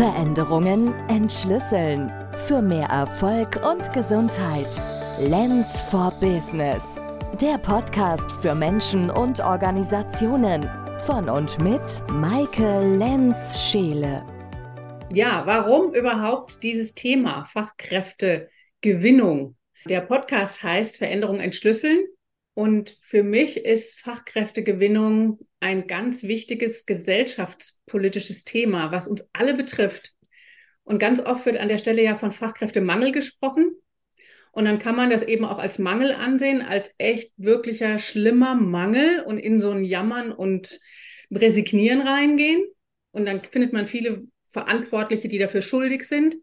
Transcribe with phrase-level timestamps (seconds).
[0.00, 2.10] Veränderungen entschlüsseln.
[2.46, 4.66] Für mehr Erfolg und Gesundheit.
[5.20, 6.82] Lens for Business.
[7.38, 10.66] Der Podcast für Menschen und Organisationen.
[11.00, 11.82] Von und mit
[12.12, 14.24] Maike Lenz-Scheele.
[15.12, 19.54] Ja, warum überhaupt dieses Thema Fachkräftegewinnung?
[19.84, 22.06] Der Podcast heißt Veränderung entschlüsseln.
[22.54, 30.14] Und für mich ist Fachkräftegewinnung ein ganz wichtiges gesellschaftspolitisches Thema, was uns alle betrifft.
[30.82, 33.70] Und ganz oft wird an der Stelle ja von Fachkräftemangel gesprochen.
[34.52, 39.20] Und dann kann man das eben auch als Mangel ansehen, als echt wirklicher schlimmer Mangel
[39.20, 40.80] und in so ein Jammern und
[41.30, 42.64] Resignieren reingehen.
[43.12, 46.36] Und dann findet man viele Verantwortliche, die dafür schuldig sind.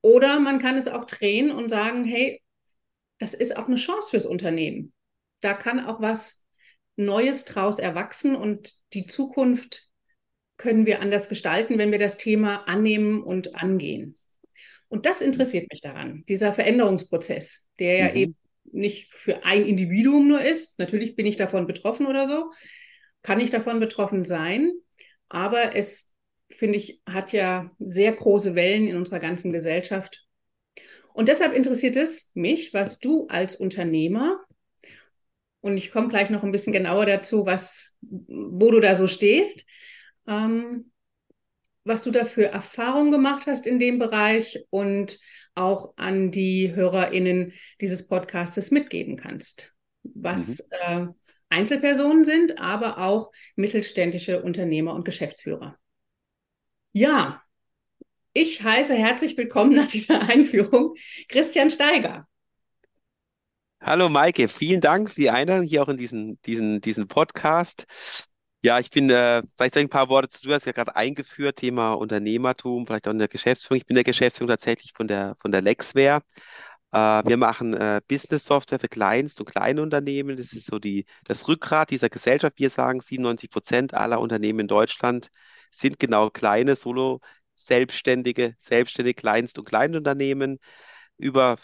[0.00, 2.42] Oder man kann es auch drehen und sagen, hey,
[3.18, 4.92] das ist auch eine Chance fürs Unternehmen.
[5.40, 6.41] Da kann auch was
[6.96, 9.88] Neues draus erwachsen und die Zukunft
[10.56, 14.18] können wir anders gestalten, wenn wir das Thema annehmen und angehen.
[14.88, 18.16] Und das interessiert mich daran, dieser Veränderungsprozess, der ja mhm.
[18.16, 20.78] eben nicht für ein Individuum nur ist.
[20.78, 22.50] Natürlich bin ich davon betroffen oder so,
[23.22, 24.72] kann ich davon betroffen sein,
[25.28, 26.14] aber es,
[26.50, 30.26] finde ich, hat ja sehr große Wellen in unserer ganzen Gesellschaft
[31.14, 34.40] und deshalb interessiert es mich, was du als Unternehmer,
[35.62, 39.66] und ich komme gleich noch ein bisschen genauer dazu, was, wo du da so stehst,
[40.26, 40.90] ähm,
[41.84, 45.18] was du da für Erfahrungen gemacht hast in dem Bereich und
[45.54, 49.74] auch an die HörerInnen dieses Podcastes mitgeben kannst.
[50.02, 50.66] Was mhm.
[50.80, 51.06] äh,
[51.48, 55.78] Einzelpersonen sind, aber auch mittelständische Unternehmer und Geschäftsführer.
[56.92, 57.42] Ja,
[58.32, 60.94] ich heiße herzlich willkommen nach dieser Einführung
[61.28, 62.26] Christian Steiger.
[63.84, 67.86] Hallo Maike, vielen Dank für die Einladung hier auch in diesen, diesen, diesen Podcast.
[68.62, 71.94] Ja, ich bin, äh, vielleicht ein paar Worte zu, du hast ja gerade eingeführt, Thema
[71.94, 73.78] Unternehmertum, vielleicht auch in der Geschäftsführung.
[73.78, 76.22] Ich bin der Geschäftsführung tatsächlich von der, von der Lexware.
[76.92, 80.36] Äh, wir machen äh, Business-Software für Kleinst- und Kleinunternehmen.
[80.36, 82.58] Das ist so die, das Rückgrat dieser Gesellschaft.
[82.58, 85.28] Wir sagen, 97 Prozent aller Unternehmen in Deutschland
[85.72, 87.20] sind genau kleine Solo-
[87.54, 90.58] Selbstständige, selbstständige Kleinst- und Kleinunternehmen,
[91.18, 91.56] über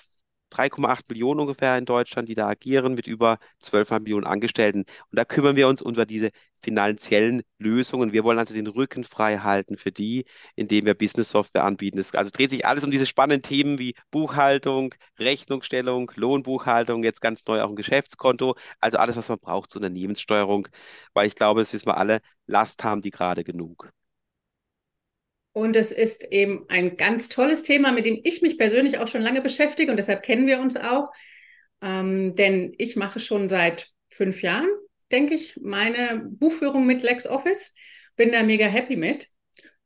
[0.51, 4.81] 3,8 Millionen ungefähr in Deutschland, die da agieren, mit über 12 Millionen Angestellten.
[4.81, 6.31] Und da kümmern wir uns über diese
[6.63, 8.13] finanziellen Lösungen.
[8.13, 10.25] Wir wollen also den Rücken frei halten für die,
[10.57, 11.99] indem wir Business-Software anbieten.
[11.99, 17.47] Es also dreht sich alles um diese spannenden Themen wie Buchhaltung, Rechnungsstellung, Lohnbuchhaltung, jetzt ganz
[17.47, 18.57] neu auch ein Geschäftskonto.
[18.81, 20.69] Also alles, was man braucht zur Unternehmenssteuerung,
[21.15, 23.91] weil ich glaube, das wissen wir alle, Last haben die gerade genug.
[25.59, 29.23] Und es ist eben ein ganz tolles Thema, mit dem ich mich persönlich auch schon
[29.23, 31.09] lange beschäftige und deshalb kennen wir uns auch.
[31.83, 34.69] Ähm, denn ich mache schon seit fünf Jahren,
[35.11, 37.75] denke ich, meine Buchführung mit LexOffice.
[38.15, 39.27] Bin da mega happy mit.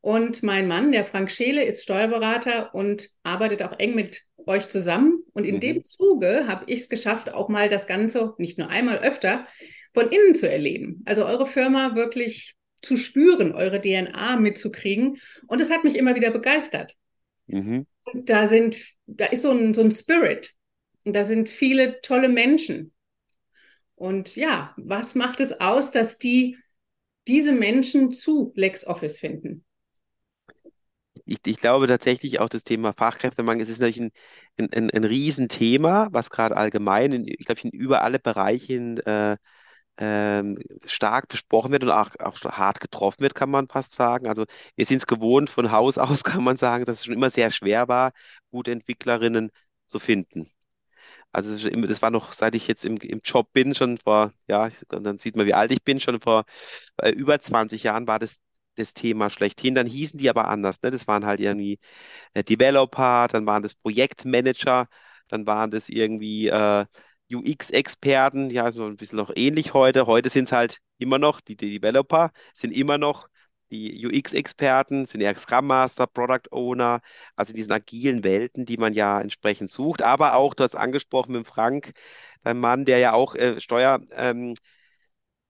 [0.02, 5.22] Und mein Mann, der Frank Scheele, ist Steuerberater und arbeitet auch eng mit euch zusammen.
[5.32, 5.60] Und in mhm.
[5.60, 9.46] dem Zuge habe ich es geschafft, auch mal das Ganze, nicht nur einmal öfter,
[9.94, 11.00] von innen zu erleben.
[11.06, 15.18] Also eure Firma wirklich zu spüren, eure DNA mitzukriegen.
[15.46, 16.94] Und es hat mich immer wieder begeistert.
[17.46, 17.86] Mhm.
[18.14, 18.76] Da sind,
[19.06, 20.54] da ist so ein, so ein Spirit.
[21.04, 22.92] Und da sind viele tolle Menschen.
[23.94, 26.58] Und ja, was macht es aus, dass die
[27.28, 29.64] diese Menschen zu LexOffice finden?
[31.24, 36.08] Ich, ich, glaube tatsächlich auch das Thema Fachkräftemangel, es ist natürlich ein, ein, ein, Riesenthema,
[36.10, 38.74] was gerade allgemein, in, ich glaube, in über alle Bereiche
[39.06, 39.36] äh,
[39.98, 44.26] ähm, stark besprochen wird und auch, auch hart getroffen wird, kann man fast sagen.
[44.28, 44.44] Also
[44.76, 47.50] wir sind es gewohnt, von Haus aus kann man sagen, dass es schon immer sehr
[47.50, 48.12] schwer war,
[48.50, 49.50] gute Entwicklerinnen
[49.86, 50.50] zu finden.
[51.32, 55.18] Also das war noch, seit ich jetzt im, im Job bin, schon vor, ja, dann
[55.18, 56.44] sieht man, wie alt ich bin, schon vor
[56.98, 58.40] äh, über 20 Jahren war das
[58.76, 59.74] das Thema schlechthin.
[59.74, 60.82] Dann hießen die aber anders.
[60.82, 60.90] Ne?
[60.90, 61.78] Das waren halt irgendwie
[62.34, 64.88] äh, Developer, dann waren das Projektmanager,
[65.28, 66.86] dann waren das irgendwie äh,
[67.34, 70.06] UX-Experten, ja, so ein bisschen noch ähnlich heute.
[70.06, 73.28] Heute sind es halt immer noch, die, die Developer sind immer noch
[73.70, 77.00] die UX-Experten, sind eher Scrum Master, Product Owner,
[77.36, 80.02] also in diesen agilen Welten, die man ja entsprechend sucht.
[80.02, 81.92] Aber auch, du hast angesprochen mit Frank,
[82.42, 84.54] dein Mann, der ja auch äh, Steuer, ähm,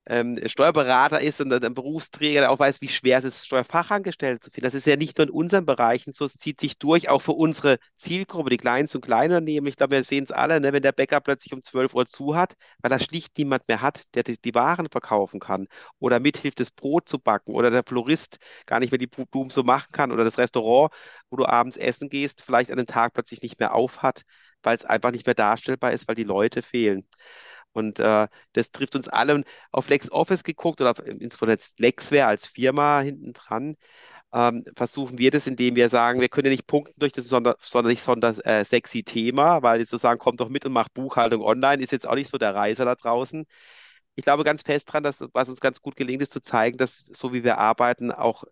[0.06, 4.50] ähm, Steuerberater ist und ein Berufsträger, der auch weiß, wie schwer es ist, Steuerfachangestellte zu
[4.50, 4.64] finden.
[4.64, 7.32] Das ist ja nicht nur in unseren Bereichen so, es zieht sich durch, auch für
[7.32, 9.68] unsere Zielgruppe, die Kleinst- und Kleinunternehmen.
[9.68, 12.34] Ich glaube, wir sehen es alle, ne, wenn der Bäcker plötzlich um 12 Uhr zu
[12.34, 15.68] hat, weil da schlicht niemand mehr hat, der die, die Waren verkaufen kann
[16.00, 19.62] oder mithilft, das Brot zu backen oder der Florist gar nicht mehr die Blumen so
[19.62, 20.92] machen kann oder das Restaurant,
[21.30, 24.22] wo du abends essen gehst, vielleicht an den Tag plötzlich nicht mehr aufhat,
[24.62, 27.04] weil es einfach nicht mehr darstellbar ist, weil die Leute fehlen.
[27.72, 29.34] Und äh, das trifft uns alle.
[29.34, 33.76] Und auf LexOffice geguckt oder auf, insbesondere Lexware als Firma hinten dran,
[34.34, 37.56] ähm, versuchen wir das, indem wir sagen, wir können ja nicht punkten durch das sonder,
[37.60, 41.42] sonderlich sonder, äh, sexy Thema, weil jetzt zu sagen, kommt doch mit und macht Buchhaltung
[41.42, 43.44] online, ist jetzt auch nicht so der Reiser da draußen.
[44.14, 46.98] Ich glaube ganz fest dran, dass was uns ganz gut gelingt, ist zu zeigen, dass
[47.12, 48.44] so wie wir arbeiten, auch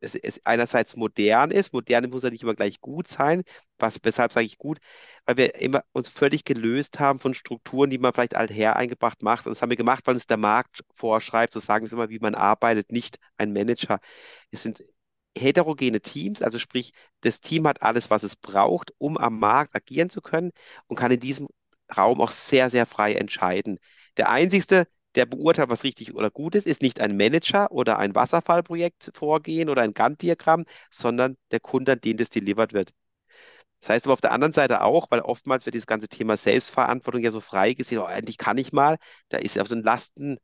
[0.00, 1.72] es, es einerseits modern ist.
[1.72, 3.42] Modern muss ja nicht immer gleich gut sein.
[3.78, 4.78] Was, weshalb sage ich gut?
[5.24, 9.46] Weil wir immer uns völlig gelöst haben von Strukturen, die man vielleicht alther eingebracht macht.
[9.46, 11.52] Und das haben wir gemacht, weil uns der Markt vorschreibt.
[11.52, 14.00] So sagen wir es immer, wie man arbeitet, nicht ein Manager.
[14.50, 14.82] Es sind
[15.36, 20.10] heterogene Teams, also sprich, das Team hat alles, was es braucht, um am Markt agieren
[20.10, 20.50] zu können
[20.86, 21.48] und kann in diesem
[21.96, 23.78] Raum auch sehr, sehr frei entscheiden.
[24.16, 28.14] Der einzigste der beurteilt, was richtig oder gut ist, ist nicht ein Manager oder ein
[28.14, 32.92] Wasserfallprojekt vorgehen oder ein Gantt-Diagramm, sondern der Kunde, an den das delivered wird.
[33.80, 37.22] Das heißt aber auf der anderen Seite auch, weil oftmals wird dieses ganze Thema Selbstverantwortung
[37.22, 38.98] ja so frei gesehen, oh, endlich kann ich mal,
[39.28, 40.38] da ist ja auch so ein Lasten,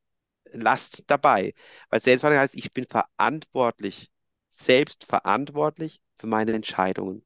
[0.53, 1.55] Last dabei.
[1.91, 4.11] Weil Selbstverantwortung heißt, ich bin verantwortlich,
[4.51, 7.25] selbst verantwortlich für meine Entscheidungen.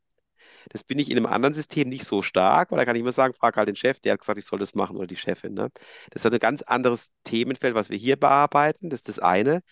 [0.70, 3.12] Das bin ich in einem anderen System nicht so stark, weil da kann ich immer
[3.12, 5.54] sagen, frag halt den Chef, der hat gesagt, ich soll das machen oder die Chefin.
[5.54, 5.70] Ne?
[6.10, 8.90] Das ist ein ganz anderes Themenfeld, was wir hier bearbeiten.
[8.90, 9.62] Das ist das eine.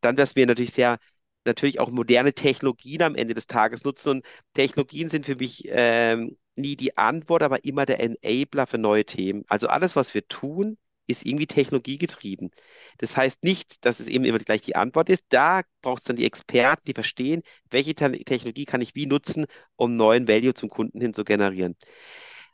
[0.00, 0.98] Dann, dass wir natürlich sehr
[1.44, 4.08] natürlich auch moderne Technologien am Ende des Tages nutzen.
[4.10, 9.04] Und Technologien sind für mich ähm, nie die Antwort, aber immer der Enabler für neue
[9.04, 9.44] Themen.
[9.48, 12.50] Also alles, was wir tun, ist irgendwie technologiegetrieben.
[12.98, 15.26] Das heißt nicht, dass es eben immer gleich die Antwort ist.
[15.30, 19.46] Da braucht es dann die Experten, die verstehen, welche Technologie kann ich wie nutzen,
[19.76, 21.76] um neuen Value zum Kunden hin zu generieren.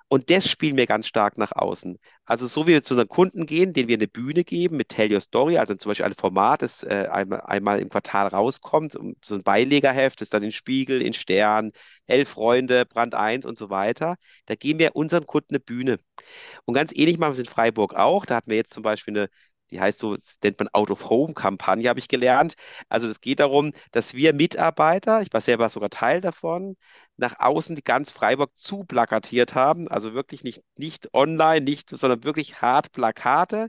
[0.09, 1.99] Und das spielen wir ganz stark nach außen.
[2.25, 5.13] Also so wie wir zu unseren Kunden gehen, denen wir eine Bühne geben mit Tell
[5.13, 9.35] Your Story, also zum Beispiel ein Format, das äh, einmal, einmal, im Quartal rauskommt, so
[9.35, 11.73] ein Beilegerheft, das dann in Spiegel, in Stern,
[12.07, 14.17] Elf Freunde, Brand 1 und so weiter.
[14.47, 15.99] Da geben wir unseren Kunden eine Bühne.
[16.65, 18.25] Und ganz ähnlich machen wir es in Freiburg auch.
[18.27, 19.29] Da hatten wir jetzt zum Beispiel eine
[19.71, 22.55] die heißt so, nennt man Out-of-Home-Kampagne, habe ich gelernt.
[22.89, 26.77] Also es geht darum, dass wir Mitarbeiter, ich war selber sogar Teil davon,
[27.19, 29.89] nach außen die ganz Freiburg zu plakatiert haben.
[29.89, 33.69] Also wirklich nicht, nicht online, nicht, sondern wirklich hart Plakate.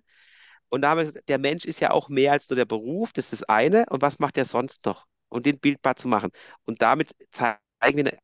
[0.70, 3.14] Und da haben wir gesagt, der Mensch ist ja auch mehr als nur der Beruf,
[3.14, 3.86] das ist das eine.
[3.90, 5.06] Und was macht er sonst noch?
[5.30, 6.32] Und den bildbar zu machen.
[6.66, 8.20] Und damit zeigen wir eine,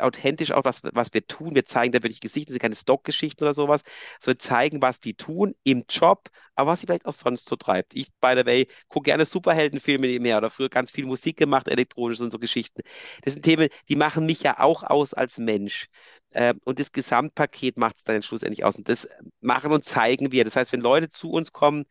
[0.00, 1.54] authentisch auch, was, was wir tun.
[1.54, 3.82] Wir zeigen da wirklich Gesichter, sind keine Stockgeschichten oder sowas.
[4.20, 7.56] So wir zeigen, was die tun im Job, aber was sie vielleicht auch sonst so
[7.56, 7.94] treibt.
[7.94, 12.20] Ich, by the way, gucke gerne Superheldenfilme nebenher oder früher ganz viel Musik gemacht, elektronisch
[12.20, 12.82] und so Geschichten.
[13.22, 15.88] Das sind Themen, die machen mich ja auch aus als Mensch.
[16.32, 18.76] Ähm, und das Gesamtpaket macht es dann schlussendlich aus.
[18.76, 19.08] Und das
[19.40, 20.44] machen und zeigen wir.
[20.44, 21.84] Das heißt, wenn Leute zu uns kommen,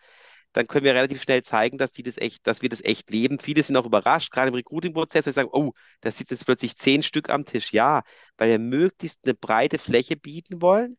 [0.53, 3.39] dann können wir relativ schnell zeigen, dass die das echt, dass wir das echt leben.
[3.39, 7.03] Viele sind auch überrascht, gerade im Recruiting-Prozess, sie sagen, oh, da sitzen jetzt plötzlich zehn
[7.03, 7.73] Stück am Tisch.
[7.73, 8.03] Ja,
[8.38, 10.97] weil wir möglichst eine breite Fläche bieten wollen,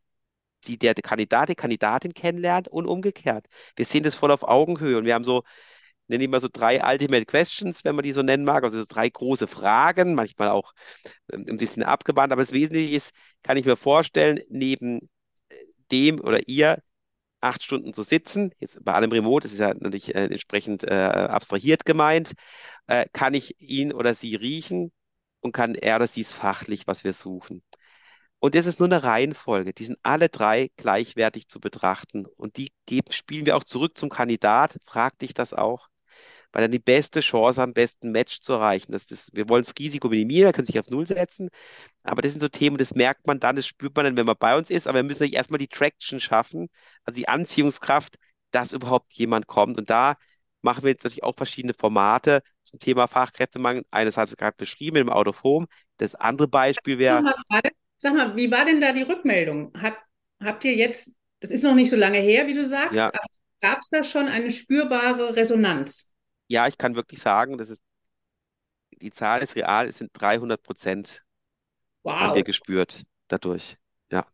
[0.66, 3.46] die der Kandidat, die Kandidatin kennenlernt und umgekehrt.
[3.76, 5.42] Wir sehen das voll auf Augenhöhe und wir haben so,
[6.08, 8.84] nenne ich mal so drei Ultimate Questions, wenn man die so nennen mag, also so
[8.88, 10.72] drei große Fragen, manchmal auch
[11.32, 13.12] ähm, ein bisschen abgewandt, aber das Wesentliche ist,
[13.42, 15.10] kann ich mir vorstellen, neben
[15.48, 15.56] äh,
[15.92, 16.82] dem oder ihr
[17.44, 20.94] acht Stunden zu sitzen, jetzt bei allem Remote, das ist ja natürlich äh, entsprechend äh,
[20.94, 22.32] abstrahiert gemeint,
[22.86, 24.92] äh, kann ich ihn oder sie riechen
[25.40, 27.62] und kann er oder sie es fachlich, was wir suchen.
[28.40, 29.72] Und das ist nur eine Reihenfolge.
[29.72, 32.26] Die sind alle drei gleichwertig zu betrachten.
[32.26, 34.78] Und die geben, spielen wir auch zurück zum Kandidat.
[34.84, 35.88] Frag dich das auch
[36.54, 38.92] weil dann die beste Chance am besten Match zu erreichen.
[38.92, 41.50] Das, das, wir wollen das Risiko minimieren, können sich auf Null setzen,
[42.04, 44.36] aber das sind so Themen, das merkt man dann, das spürt man dann, wenn man
[44.38, 46.68] bei uns ist, aber wir müssen erstmal die Traction schaffen,
[47.04, 48.16] also die Anziehungskraft,
[48.52, 49.78] dass überhaupt jemand kommt.
[49.78, 50.14] Und da
[50.62, 53.84] machen wir jetzt natürlich auch verschiedene Formate zum Thema Fachkräftemangel.
[53.90, 55.66] Eines hast du gerade beschrieben im Out of Home.
[55.96, 57.34] Das andere Beispiel wäre.
[57.96, 59.72] Sag mal, wie war denn da die Rückmeldung?
[59.76, 59.96] Hat,
[60.40, 63.10] habt ihr jetzt, das ist noch nicht so lange her, wie du sagst, ja.
[63.60, 66.13] gab es da schon eine spürbare Resonanz?
[66.48, 67.82] Ja, ich kann wirklich sagen, das ist,
[69.00, 71.22] die Zahl ist real, es sind 300 Prozent
[72.04, 73.76] haben wir gespürt dadurch.
[74.10, 74.26] Ja.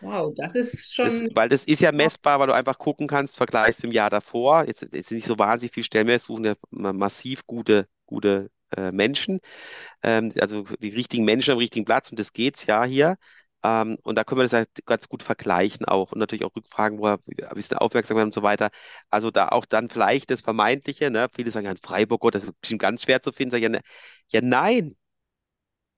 [0.00, 1.08] Wow, das ist schon.
[1.08, 4.64] Das, weil das ist ja messbar, weil du einfach gucken kannst, vergleichst im Jahr davor.
[4.66, 8.50] Jetzt, jetzt ist nicht so wahnsinnig viel Stellen mehr, es suchen ja massiv gute, gute
[8.76, 9.40] äh, Menschen.
[10.02, 13.16] Ähm, also die richtigen Menschen am richtigen Platz und das geht's ja hier.
[13.64, 16.98] Ähm, und da können wir das halt ganz gut vergleichen auch und natürlich auch Rückfragen,
[16.98, 18.70] wo er ein bisschen aufmerksam und so weiter.
[19.10, 21.28] Also da auch dann vielleicht das Vermeintliche, ne?
[21.34, 23.52] Viele sagen ja in Freiburg, oh, das ist bestimmt ganz schwer zu finden.
[23.52, 23.80] Sag ich, ja, ne,
[24.28, 24.96] ja, nein.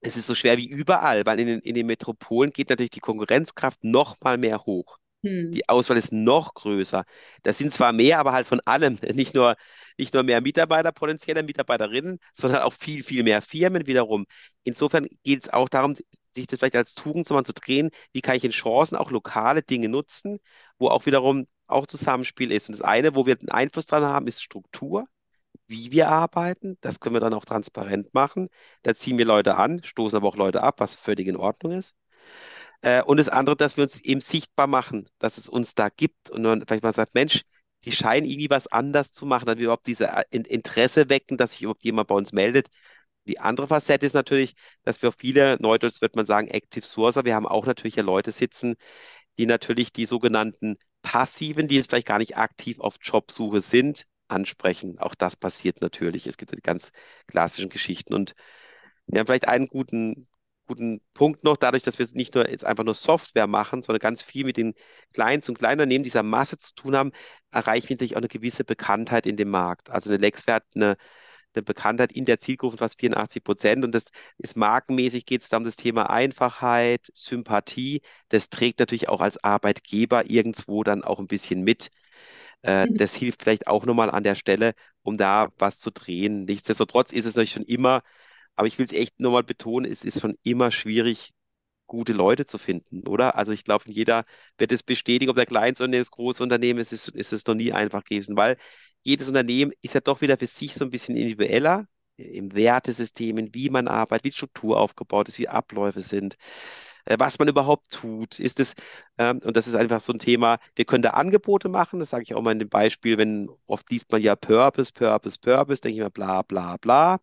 [0.00, 3.00] Es ist so schwer wie überall, weil in den, in den Metropolen geht natürlich die
[3.00, 4.98] Konkurrenzkraft noch mal mehr hoch.
[5.24, 5.50] Hm.
[5.52, 7.04] Die Auswahl ist noch größer.
[7.42, 8.98] Das sind zwar mehr, aber halt von allem.
[9.14, 9.56] Nicht nur,
[9.96, 14.26] nicht nur mehr Mitarbeiter, potenzielle Mitarbeiterinnen, sondern auch viel, viel mehr Firmen wiederum.
[14.64, 15.96] Insofern geht es auch darum,
[16.34, 19.88] sich das vielleicht als Tugend zu drehen, wie kann ich in Chancen auch lokale Dinge
[19.88, 20.38] nutzen,
[20.78, 22.68] wo auch wiederum auch Zusammenspiel ist.
[22.68, 25.06] Und das eine, wo wir einen Einfluss dran haben, ist Struktur.
[25.68, 26.78] wie wir arbeiten.
[26.80, 28.48] Das können wir dann auch transparent machen.
[28.82, 31.94] Da ziehen wir Leute an, stoßen aber auch Leute ab, was völlig in Ordnung ist.
[32.82, 36.30] Äh, und das andere, dass wir uns eben sichtbar machen, dass es uns da gibt
[36.30, 37.42] und man vielleicht mal sagt, Mensch,
[37.84, 41.52] die scheinen irgendwie was anders zu machen, dass wir überhaupt diese äh, Interesse wecken, dass
[41.52, 42.68] sich überhaupt jemand bei uns meldet.
[43.26, 47.34] Die andere Facette ist natürlich, dass wir viele, neudeutsch wird man sagen, Active Sourcer, wir
[47.34, 48.74] haben auch natürlich ja Leute sitzen,
[49.38, 54.98] die natürlich die sogenannten Passiven, die jetzt vielleicht gar nicht aktiv auf Jobsuche sind, ansprechen.
[54.98, 56.26] Auch das passiert natürlich.
[56.26, 56.92] Es gibt die ganz
[57.26, 58.14] klassischen Geschichten.
[58.14, 58.34] Und
[59.06, 60.26] wir haben vielleicht einen guten,
[60.66, 64.22] guten Punkt noch, dadurch, dass wir nicht nur jetzt einfach nur Software machen, sondern ganz
[64.22, 64.74] viel mit den
[65.12, 67.12] Clients und Kleinunternehmen dieser Masse zu tun haben,
[67.50, 69.90] erreichen wir natürlich auch eine gewisse Bekanntheit in dem Markt.
[69.90, 70.96] Also eine Lexware hat eine
[71.56, 73.84] eine Bekanntheit in der Zielgruppe fast 84 Prozent.
[73.84, 74.06] Und das
[74.38, 78.02] ist markenmäßig, geht es da um das Thema Einfachheit, Sympathie.
[78.28, 81.90] Das trägt natürlich auch als Arbeitgeber irgendwo dann auch ein bisschen mit.
[82.62, 82.96] Äh, mhm.
[82.96, 86.44] Das hilft vielleicht auch nochmal an der Stelle, um da was zu drehen.
[86.44, 88.02] Nichtsdestotrotz ist es natürlich schon immer,
[88.56, 91.32] aber ich will es echt nochmal betonen, es ist schon immer schwierig,
[91.86, 93.36] gute Leute zu finden, oder?
[93.36, 94.24] Also ich glaube, jeder
[94.58, 97.72] wird es bestätigen, ob der Kleinsunternehmen, das große Unternehmen ist, ist, ist es noch nie
[97.72, 98.56] einfach gewesen, weil
[99.02, 101.86] jedes Unternehmen ist ja doch wieder für sich so ein bisschen individueller
[102.16, 106.36] im Wertesystem, in wie man arbeitet, wie Struktur aufgebaut ist, wie Abläufe sind,
[107.18, 108.38] was man überhaupt tut.
[108.38, 108.74] Ist es,
[109.18, 112.22] ähm, und das ist einfach so ein Thema, wir können da Angebote machen, das sage
[112.24, 115.98] ich auch mal in dem Beispiel, wenn oft liest man ja Purpose, Purpose, Purpose, denke
[115.98, 117.20] ich mir bla bla bla,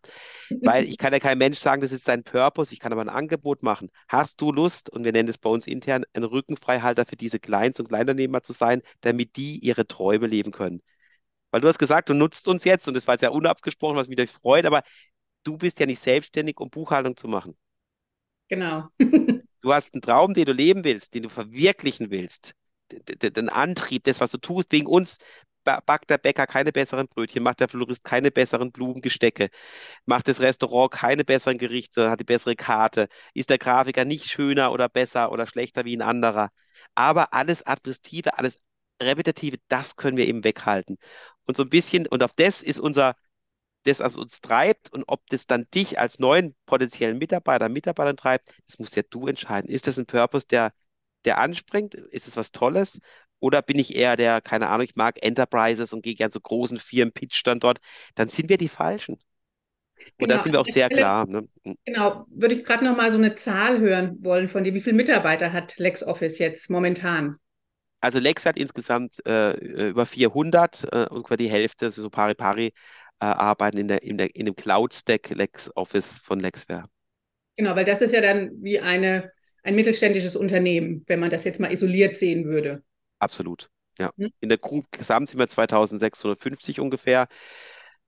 [0.62, 3.08] weil ich kann ja kein Mensch sagen, das ist dein Purpose, ich kann aber ein
[3.08, 3.90] Angebot machen.
[4.08, 7.80] Hast du Lust, und wir nennen es bei uns intern, ein Rückenfreihalter für diese Kleins-
[7.80, 10.82] und Kleinunternehmer zu sein, damit die ihre Träume leben können?
[11.50, 14.08] Weil du hast gesagt, du nutzt uns jetzt und das war jetzt ja unabgesprochen, was
[14.08, 14.82] mich euch freut, aber
[15.44, 17.56] du bist ja nicht selbstständig, um Buchhaltung zu machen.
[18.48, 18.90] Genau.
[19.62, 22.54] Du hast einen Traum, den du leben willst, den du verwirklichen willst.
[22.90, 25.18] Den Antrieb, das, was du tust, wegen uns
[25.64, 29.48] backt der Bäcker keine besseren Brötchen, macht der Florist keine besseren Blumengestecke,
[30.06, 34.72] macht das Restaurant keine besseren Gerichte, hat die bessere Karte, ist der Grafiker nicht schöner
[34.72, 36.50] oder besser oder schlechter wie ein anderer.
[36.94, 38.58] Aber alles Administrative, alles
[39.00, 40.98] Repetitive, das können wir eben weghalten.
[41.46, 43.14] Und so ein bisschen, und auf das ist unser,
[43.84, 48.54] das, was uns treibt und ob das dann dich als neuen potenziellen Mitarbeiter, Mitarbeiterin treibt,
[48.66, 49.70] das musst ja du entscheiden.
[49.70, 50.72] Ist das ein Purpose, der,
[51.24, 51.94] der anspringt?
[51.94, 53.00] Ist es was Tolles?
[53.40, 56.78] Oder bin ich eher der, keine Ahnung, ich mag Enterprises und gehe gerne zu großen
[56.78, 57.78] Firmen, pitch dann dort?
[58.14, 59.14] Dann sind wir die Falschen.
[59.14, 61.26] Und genau, da sind wir auch sehr klar.
[61.26, 61.48] Ne?
[61.64, 61.76] Hm.
[61.84, 64.74] Genau, würde ich gerade noch mal so eine Zahl hören wollen von dir.
[64.74, 67.36] Wie viele Mitarbeiter hat LexOffice jetzt momentan?
[68.00, 69.52] Also Lex hat insgesamt äh,
[69.88, 72.72] über 400 äh, ungefähr die Hälfte, also so pari pari,
[73.22, 76.86] äh, arbeiten in, der, in, der, in dem Cloud-Stack LexOffice von Lexware.
[77.56, 79.30] Genau, weil das ist ja dann wie eine,
[79.62, 82.82] ein mittelständisches Unternehmen, wenn man das jetzt mal isoliert sehen würde.
[83.20, 84.10] Absolut, ja.
[84.18, 84.30] Hm?
[84.40, 87.28] In der Group gesamt sind wir 2650 ungefähr.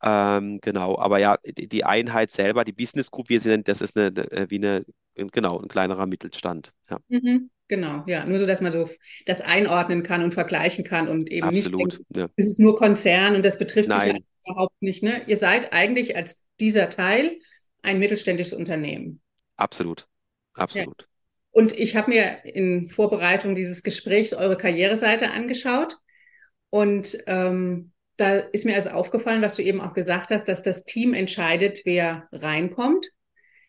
[0.03, 4.09] Ähm, genau, aber ja, die, Einheit selber, die Business Group, wir sind, das ist eine,
[4.31, 4.85] eine, wie eine,
[5.15, 6.73] genau, ein kleinerer Mittelstand.
[6.91, 6.99] Ja.
[7.09, 7.51] Mhm.
[7.69, 8.91] Genau, ja, nur so, dass man so
[9.25, 12.27] das einordnen kann und vergleichen kann und eben Absolut, nicht, denkt, ja.
[12.37, 14.13] es ist nur Konzern und das betrifft Nein.
[14.13, 15.03] mich überhaupt nicht.
[15.03, 15.23] Ne?
[15.27, 17.39] Ihr seid eigentlich als dieser Teil
[17.81, 19.23] ein mittelständisches Unternehmen.
[19.57, 20.07] Absolut,
[20.53, 21.03] absolut.
[21.03, 21.07] Ja.
[21.53, 25.97] Und ich habe mir in Vorbereitung dieses Gesprächs eure Karriereseite angeschaut
[26.69, 30.85] und ähm, da ist mir also aufgefallen, was du eben auch gesagt hast, dass das
[30.85, 33.11] Team entscheidet, wer reinkommt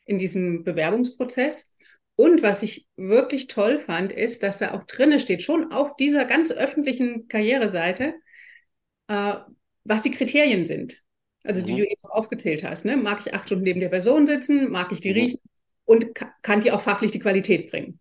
[0.06, 1.74] in diesem Bewerbungsprozess.
[2.16, 6.26] Und was ich wirklich toll fand, ist, dass da auch drinne steht, schon auf dieser
[6.26, 8.14] ganz öffentlichen Karriereseite,
[9.08, 9.36] äh,
[9.84, 11.02] was die Kriterien sind.
[11.44, 11.78] Also die mhm.
[11.78, 12.86] du eben aufgezählt hast.
[12.86, 12.98] Ne?
[12.98, 14.72] Mag ich acht Stunden neben der Person sitzen?
[14.72, 15.16] Mag ich die mhm.
[15.16, 15.40] riechen?
[15.84, 16.08] Und
[16.42, 18.00] kann die auch fachlich die Qualität bringen?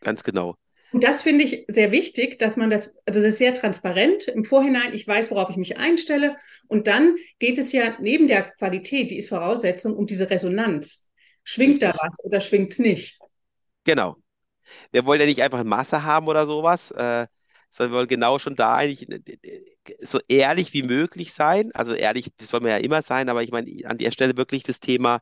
[0.00, 0.56] Ganz genau.
[0.94, 4.44] Und das finde ich sehr wichtig, dass man das, also das ist sehr transparent im
[4.44, 4.94] Vorhinein.
[4.94, 6.36] Ich weiß, worauf ich mich einstelle.
[6.68, 11.10] Und dann geht es ja neben der Qualität, die ist Voraussetzung, um diese Resonanz.
[11.42, 13.18] Schwingt da was oder schwingt es nicht?
[13.82, 14.14] Genau.
[14.92, 17.26] Wir wollen ja nicht einfach Masse haben oder sowas, äh,
[17.70, 19.18] sondern wir wollen genau schon da eigentlich äh,
[20.00, 21.72] so ehrlich wie möglich sein.
[21.74, 24.78] Also ehrlich soll man ja immer sein, aber ich meine an der Stelle wirklich das
[24.78, 25.18] Thema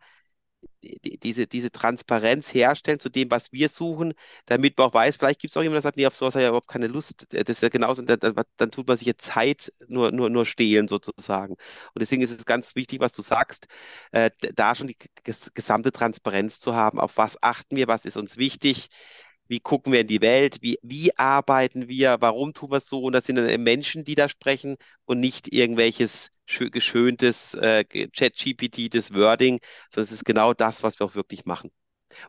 [0.83, 4.15] diese, diese Transparenz herstellen zu dem, was wir suchen,
[4.47, 6.43] damit man auch weiß, vielleicht gibt es auch jemanden, der sagt, nee, auf sowas hat
[6.43, 7.27] ja überhaupt keine Lust.
[7.31, 10.89] Das ist ja genauso, dann, dann tut man sich ja Zeit nur, nur, nur stehlen
[10.89, 11.55] sozusagen.
[11.55, 13.67] Und deswegen ist es ganz wichtig, was du sagst,
[14.13, 14.97] äh, da schon die
[15.55, 18.89] gesamte Transparenz zu haben, auf was achten wir, was ist uns wichtig,
[19.49, 23.03] wie gucken wir in die Welt, wie, wie arbeiten wir, warum tun wir es so?
[23.03, 29.15] Und das sind dann Menschen, die da sprechen und nicht irgendwelches geschöntes äh, Chat-GPT, das
[29.15, 31.71] Wording, sondern es ist genau das, was wir auch wirklich machen.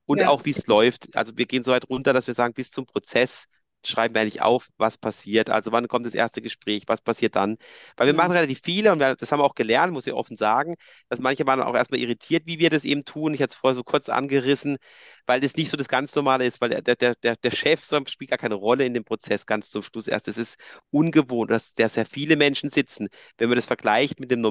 [0.06, 0.30] Und ja.
[0.30, 1.16] auch, wie es läuft.
[1.16, 3.46] Also wir gehen so weit runter, dass wir sagen, bis zum Prozess
[3.86, 5.50] schreiben wir eigentlich auf, was passiert?
[5.50, 6.84] Also wann kommt das erste Gespräch?
[6.88, 7.58] Was passiert dann?
[7.98, 8.16] Weil wir Mhm.
[8.16, 10.76] machen relativ viele und wir, das haben wir auch gelernt, muss ich offen sagen,
[11.10, 13.34] dass manche waren auch erstmal irritiert, wie wir das eben tun.
[13.34, 14.78] Ich hatte es vorher so kurz angerissen,
[15.26, 18.00] weil das nicht so das ganz Normale ist, weil der, der, der, der Chef so
[18.08, 20.28] spielt gar keine Rolle in dem Prozess ganz zum Schluss erst.
[20.28, 20.58] Das ist
[20.92, 23.08] ungewohnt, dass, dass sehr viele Menschen sitzen.
[23.38, 24.42] Wenn man das vergleicht mit dem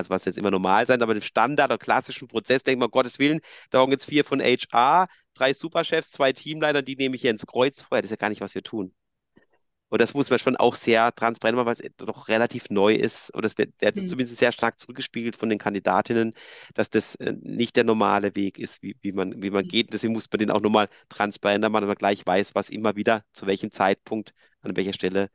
[0.00, 2.92] also was jetzt immer normal sein, aber dem Standard oder klassischen Prozess, denkt man, um
[2.92, 3.40] Gottes Willen,
[3.70, 7.46] da hocken jetzt vier von HR, drei Superchefs, zwei Teamleiter, die nehme ich hier ins
[7.46, 8.02] Kreuz vorher.
[8.02, 8.94] Das ist ja gar nicht, was wir tun.
[9.88, 13.30] Und das muss man schon auch sehr transparent machen, weil es doch relativ neu ist.
[13.34, 14.08] Und das wird jetzt Mhm.
[14.08, 16.34] zumindest sehr stark zurückgespiegelt von den Kandidatinnen,
[16.74, 19.88] dass das äh, nicht der normale Weg ist, wie, wie man, wie man geht.
[19.88, 22.94] Und deswegen muss man den auch nochmal transparenter machen, damit man gleich weiß, was immer
[22.96, 25.28] wieder, zu welchem Zeitpunkt, an welcher Stelle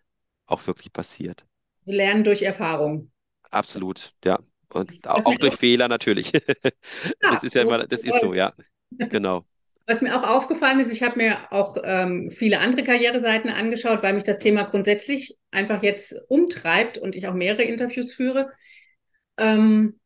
[0.46, 1.46] auch wirklich passiert.
[1.86, 3.12] Lernen durch Erfahrung.
[3.52, 4.38] Absolut, ja.
[4.74, 6.32] Und auch mir durch auch- Fehler natürlich.
[7.22, 8.54] Ja, Das ist ja so- immer, das ist so, ja.
[8.98, 9.46] Genau.
[9.88, 14.14] Was mir auch aufgefallen ist, ich habe mir auch ähm, viele andere Karriereseiten angeschaut, weil
[14.14, 18.52] mich das Thema grundsätzlich einfach jetzt umtreibt und ich auch mehrere Interviews führe.
[19.38, 20.00] Ähm,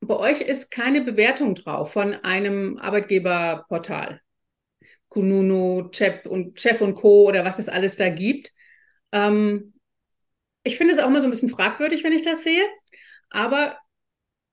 [0.00, 4.20] bei euch ist keine Bewertung drauf von einem Arbeitgeberportal.
[5.08, 7.28] Kununu, Chef und, Chef und Co.
[7.28, 8.50] oder was es alles da gibt.
[9.12, 9.74] Ähm,
[10.64, 12.64] ich finde es auch immer so ein bisschen fragwürdig, wenn ich das sehe.
[13.30, 13.78] Aber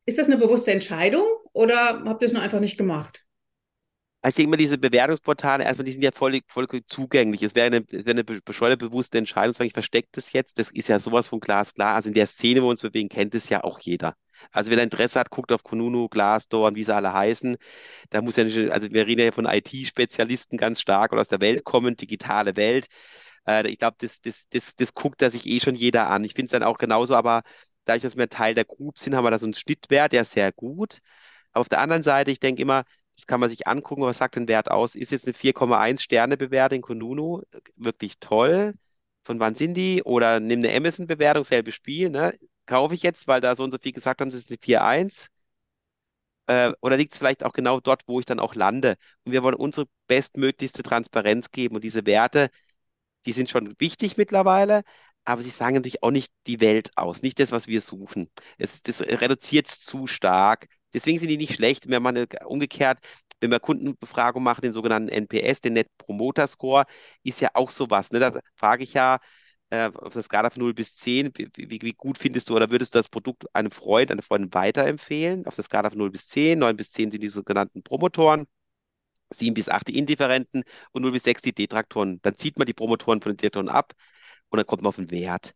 [0.10, 3.26] ist das eine bewusste Entscheidung oder habt ihr es nur einfach nicht gemacht?
[4.22, 7.42] Also ich denke mal, diese Bewertungsportale, erstmal, die sind ja voll, voll zugänglich.
[7.42, 10.60] Es wäre eine, wäre eine be- bescheuerte, bewusste Entscheidung, sagen, ich verstecke das jetzt.
[10.60, 11.96] Das ist ja sowas von glasklar.
[11.96, 14.16] Also in der Szene, wo wir uns bewegen, kennt es ja auch jeder.
[14.52, 17.56] Also wer Interesse hat, guckt auf Kununu, Glassdoor und wie sie alle heißen.
[18.10, 21.42] Da muss ja nicht, also wir reden ja von IT-Spezialisten ganz stark oder aus der
[21.42, 22.88] Welt kommen, digitale Welt.
[23.48, 26.24] Äh, ich glaube, das, das, das, das guckt da sich eh schon jeder an.
[26.24, 27.44] Ich finde es dann auch genauso, aber
[27.86, 30.32] dadurch, dass wir Teil der Group sind, haben wir da so einen Schnittwert, der ist
[30.32, 31.00] sehr gut.
[31.52, 32.84] Aber auf der anderen Seite, ich denke immer,
[33.16, 34.96] das kann man sich angucken, was sagt den Wert aus?
[34.96, 37.42] Ist jetzt eine 4,1 Sterne Bewertung in Kununu
[37.76, 38.74] wirklich toll?
[39.26, 40.04] Von wann sind die?
[40.04, 42.34] Oder nimm eine Amazon-Bewertung, selbes Spiel, ne?
[42.66, 45.28] Kaufe ich jetzt, weil da so und so viel gesagt haben, das ist eine 4,1?
[46.48, 48.96] Äh, oder liegt es vielleicht auch genau dort, wo ich dann auch lande?
[49.24, 51.76] Und wir wollen unsere bestmöglichste Transparenz geben.
[51.76, 52.50] Und diese Werte,
[53.26, 54.84] die sind schon wichtig mittlerweile,
[55.26, 58.30] aber sie sagen natürlich auch nicht die Welt aus, nicht das, was wir suchen.
[58.58, 60.68] Es, das reduziert es zu stark.
[60.94, 61.88] Deswegen sind die nicht schlecht.
[61.90, 63.00] Wir machen umgekehrt,
[63.40, 66.86] wenn wir Kundenbefragung machen, den sogenannten NPS, den Net Promoter Score,
[67.24, 68.12] ist ja auch sowas.
[68.12, 68.20] Ne?
[68.20, 69.20] Da frage ich ja
[69.70, 72.72] äh, auf der Skala von 0 bis 10, wie, wie, wie gut findest du oder
[72.72, 75.46] würdest du das Produkt einem Freund, einer Freundin weiterempfehlen?
[75.46, 78.48] Auf der Skala von 0 bis 10, 9 bis 10 sind die sogenannten Promotoren.
[79.32, 82.20] 7 bis 8 die Indifferenten und 0 bis 6 die Detraktoren.
[82.24, 83.94] Dann zieht man die Promotoren von den Detraktoren ab
[84.50, 85.54] und dann kommt man auf den Wert.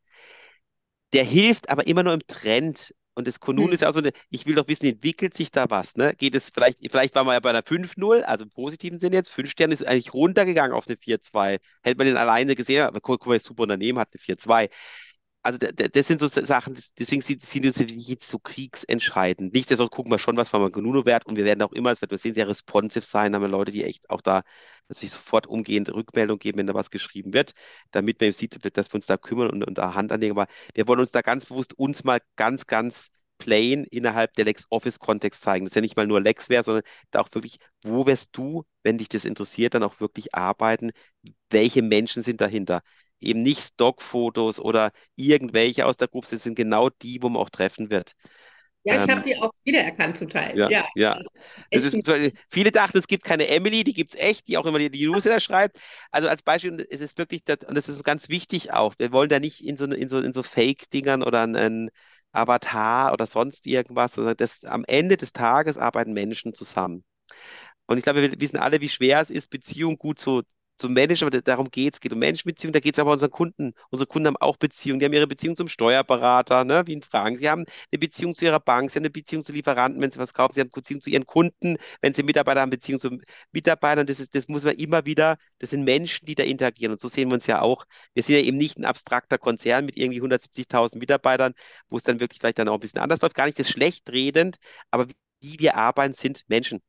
[1.14, 2.94] Der hilft aber immer nur im Trend.
[3.16, 3.74] Und das Kunun Hm.
[3.74, 6.16] ist ja auch so eine, ich will doch wissen, entwickelt sich da was, ne?
[6.18, 9.30] Geht es vielleicht, vielleicht waren wir ja bei einer 5-0, also im positiven Sinne jetzt,
[9.30, 11.60] 5 Sterne ist eigentlich runtergegangen auf eine 4-2.
[11.84, 14.70] Hätte man den alleine gesehen, aber guck, guck mal, das super Unternehmen hat eine 4-2.
[15.46, 17.78] Also das sind so Sachen, deswegen sind, sind uns
[18.08, 19.54] jetzt so kriegsentscheidend.
[19.54, 22.12] Nichtsdestotrotz gucken wir schon, was wir Kununu wert und wir werden auch immer, es wird
[22.12, 24.44] wir sehen, sehr responsive sein, haben wir Leute, die echt auch da
[24.88, 27.54] natürlich sofort umgehend Rückmeldung geben, wenn da was geschrieben wird,
[27.92, 30.32] damit man eben sieht, dass wir uns da kümmern und, und da Hand anlegen.
[30.38, 35.42] Aber wir wollen uns da ganz bewusst uns mal ganz, ganz plain innerhalb der LexOffice-Kontext
[35.42, 35.66] zeigen.
[35.66, 38.98] Das ist ja nicht mal nur Lexware, sondern da auch wirklich, wo wirst du, wenn
[38.98, 40.92] dich das interessiert, dann auch wirklich arbeiten?
[41.50, 42.82] Welche Menschen sind dahinter?
[43.24, 47.50] Eben nicht Stockfotos oder irgendwelche aus der Gruppe, das sind genau die, wo man auch
[47.50, 48.14] treffen wird.
[48.84, 50.62] Ja, ich Ähm, habe die auch wiedererkannt zum Teil.
[50.66, 51.18] ja, Ja, ja.
[51.18, 51.26] das
[51.72, 51.98] Das ist
[52.52, 55.08] viele dachten, es gibt keine Emily, die gibt es echt, die auch immer die, die
[55.08, 55.80] Newsletter schreibt.
[56.12, 59.30] Also als Beispiel, es ist wirklich, das, und das ist ganz wichtig auch, wir wollen
[59.30, 61.90] da nicht in so, in so, in so Fake-Dingern oder ein, ein
[62.32, 67.04] Avatar oder sonst irgendwas, sondern das, am Ende des Tages arbeiten Menschen zusammen.
[67.88, 70.44] Und ich glaube, wir wissen alle, wie schwer es ist, Beziehungen gut zu,
[70.78, 72.00] zu managen, aber darum geht es.
[72.00, 73.74] Geht um Menschenbeziehungen, da geht es aber unseren Kunden.
[73.90, 75.00] Unsere Kunden haben auch Beziehungen.
[75.00, 77.38] Die haben ihre Beziehung zum Steuerberater, ne, wie in Fragen.
[77.38, 80.20] Sie haben eine Beziehung zu ihrer Bank, sie haben eine Beziehung zu Lieferanten, wenn sie
[80.20, 83.18] was kaufen, sie haben eine Beziehung zu ihren Kunden, wenn sie Mitarbeiter haben, Beziehung zu
[83.52, 84.08] Mitarbeitern.
[84.08, 86.92] Das ist, das muss man immer wieder, das sind Menschen, die da interagieren.
[86.94, 87.86] Und so sehen wir uns ja auch.
[88.14, 91.54] Wir sind ja eben nicht ein abstrakter Konzern mit irgendwie 170.000 Mitarbeitern,
[91.90, 93.36] wo es dann wirklich vielleicht dann auch ein bisschen anders läuft.
[93.36, 94.58] Gar nicht das schlecht redend,
[94.92, 95.08] aber
[95.40, 96.82] wie wir arbeiten, sind Menschen.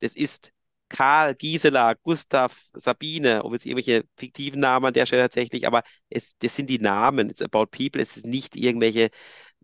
[0.00, 0.52] Das ist
[0.92, 6.36] Karl, Gisela, Gustav, Sabine, um jetzt irgendwelche fiktiven Namen an der Stelle tatsächlich, aber es,
[6.38, 7.30] das sind die Namen.
[7.30, 8.00] It's about people.
[8.02, 9.10] Es ist nicht irgendwelche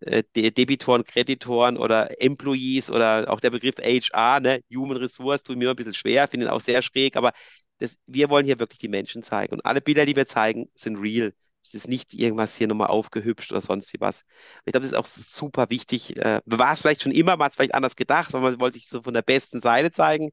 [0.01, 4.61] äh, De Debitoren, Kreditoren oder Employees oder auch der Begriff HR, ne?
[4.73, 7.33] Human Resource, tut mir ein bisschen schwer, finde ihn auch sehr schräg, aber
[7.79, 9.53] das, wir wollen hier wirklich die Menschen zeigen.
[9.53, 11.33] Und alle Bilder, die wir zeigen, sind real.
[11.63, 14.23] Es ist nicht irgendwas hier nochmal aufgehübscht oder sonst wie was.
[14.65, 16.15] Ich glaube, das ist auch super wichtig.
[16.17, 18.75] Äh, war es vielleicht schon immer, man hat es vielleicht anders gedacht, weil man wollte
[18.77, 20.31] sich so von der besten Seite zeigen.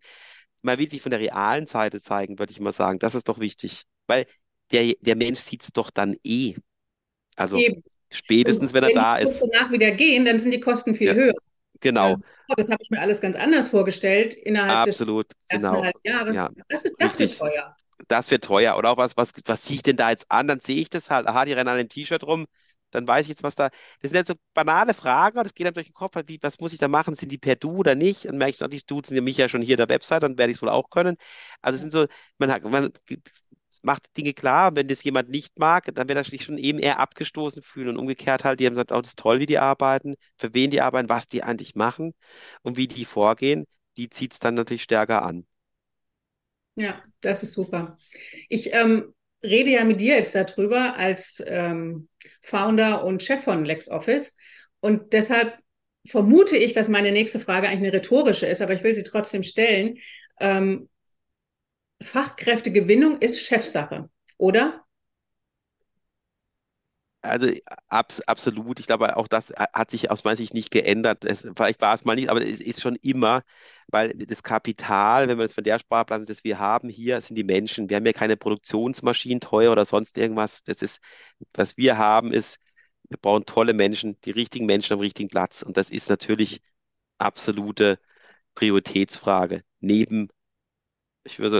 [0.66, 2.98] Man will sich von der realen Seite zeigen, würde ich mal sagen.
[3.00, 3.84] Das ist doch wichtig.
[4.08, 4.26] Weil
[4.72, 6.56] der, der Mensch sieht es doch dann eh.
[7.36, 7.82] Also Eben.
[8.12, 9.40] spätestens, wenn er wenn da die ist.
[9.40, 11.34] Kurse danach wieder gehen, dann sind die Kosten viel Ja, höher.
[11.80, 12.16] Genau, Ja,
[12.48, 15.82] oh, das habe ich mir alles ganz anders vorgestellt innerhalb des absolut, ersten genau.
[15.82, 16.36] halben Jahres.
[16.36, 17.76] Ja, Das, ist, das wird teuer.
[18.08, 18.76] Das wird teuer.
[18.76, 20.48] Oder auch was, was, was ziehe ich denn da jetzt an?
[20.48, 21.26] Dann sehe ich das halt.
[21.26, 22.46] Aha, die rennen an dem T-Shirt rum.
[22.90, 23.68] Dann weiß ich jetzt, was da.
[24.00, 26.16] Das sind halt so banale Fragen, aber das geht einem durch den Kopf.
[26.26, 27.14] Wie, was muss ich da machen?
[27.14, 28.24] Sind die per Du oder nicht?
[28.26, 30.38] Dann merke ich, noch, die duzen ja mich ja schon hier in der Website, dann
[30.38, 31.16] werde ich es wohl auch können.
[31.62, 32.06] Also es sind so,
[32.38, 32.92] man hat, man
[33.82, 34.74] macht Dinge klar.
[34.76, 37.88] Wenn das jemand nicht mag, dann wird er sich schon eben eher abgestoßen fühlen.
[37.90, 40.70] Und umgekehrt halt, die haben gesagt, oh, das ist toll, wie die arbeiten, für wen
[40.70, 42.14] die arbeiten, was die eigentlich machen
[42.62, 43.66] und wie die vorgehen.
[43.96, 45.46] Die zieht es dann natürlich stärker an.
[46.74, 47.98] Ja, das ist super.
[48.48, 52.08] Ich ähm, rede ja mit dir jetzt darüber als ähm,
[52.42, 54.36] Founder und Chef von LexOffice.
[54.80, 55.58] Und deshalb
[56.06, 59.42] vermute ich, dass meine nächste Frage eigentlich eine rhetorische ist, aber ich will sie trotzdem
[59.42, 59.98] stellen.
[60.40, 60.88] Ähm,
[62.02, 64.85] Fachkräftegewinnung ist Chefsache, oder?
[67.28, 67.48] Also
[67.88, 68.80] abs absolut.
[68.80, 71.24] Ich glaube, auch das hat sich aus meiner Sicht nicht geändert.
[71.24, 73.42] Es, vielleicht war es mal nicht, aber es ist schon immer,
[73.88, 77.44] weil das Kapital, wenn man es von der Sparplan, das wir haben hier, sind die
[77.44, 77.88] Menschen.
[77.88, 80.62] Wir haben ja keine Produktionsmaschinen teuer oder sonst irgendwas.
[80.64, 81.00] Das ist,
[81.54, 82.58] was wir haben, ist,
[83.08, 85.62] wir brauchen tolle Menschen, die richtigen Menschen am richtigen Platz.
[85.62, 86.60] Und das ist natürlich
[87.18, 87.98] absolute
[88.54, 89.64] Prioritätsfrage.
[89.80, 90.28] Neben,
[91.24, 91.50] ich würde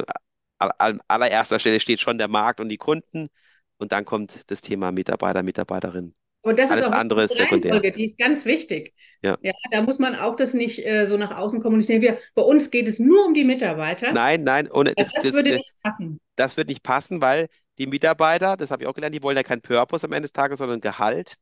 [0.61, 3.29] sagen, an allererster Stelle steht schon der Markt und die Kunden.
[3.79, 6.15] Und dann kommt das Thema Mitarbeiter, Mitarbeiterin.
[6.43, 7.41] Und das Alles ist auch andere ist.
[7.41, 8.95] Reihenfolge, die ist ganz wichtig.
[9.21, 9.37] Ja.
[9.43, 12.03] Ja, da muss man auch das nicht äh, so nach außen kommunizieren.
[12.03, 14.13] Wir, bei uns geht es nur um die Mitarbeiter.
[14.13, 16.21] Nein, nein, ohne, das, das, das würde das, nicht passen.
[16.37, 19.43] das wird nicht passen, weil die Mitarbeiter, das habe ich auch gelernt, die wollen ja
[19.43, 21.35] keinen Purpose am Ende des Tages, sondern Gehalt.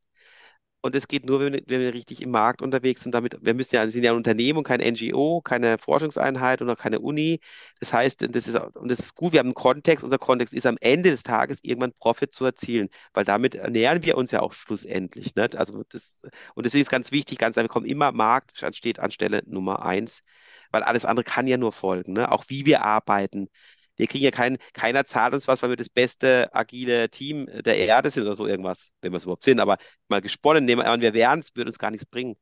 [0.81, 3.11] Und es geht nur, wenn wir, wenn wir richtig im Markt unterwegs sind.
[3.13, 6.69] Damit, wir müssen ja, wir sind ja ein Unternehmen und kein NGO, keine Forschungseinheit und
[6.69, 7.39] auch keine Uni.
[7.79, 10.03] Das heißt, das ist, und das ist gut, wir haben einen Kontext.
[10.03, 14.15] Unser Kontext ist am Ende des Tages irgendwann Profit zu erzielen, weil damit ernähren wir
[14.15, 15.35] uns ja auch schlussendlich.
[15.35, 15.55] Nicht?
[15.55, 16.17] Also das,
[16.53, 20.21] und deswegen ist ganz wichtig, ganz einfach, kommen immer Markt steht an Stelle Nummer eins,
[20.71, 22.13] weil alles andere kann ja nur folgen.
[22.13, 22.31] Ne?
[22.31, 23.49] Auch wie wir arbeiten.
[23.97, 27.77] Wir kriegen ja kein, keiner zahlt uns was, weil wir das beste agile Team der
[27.77, 29.59] Erde sind oder so irgendwas, wenn wir es überhaupt sind.
[29.59, 29.77] Aber
[30.09, 32.35] mal gesponnen, nehmen wir an, wir wären es, würde uns gar nichts bringen.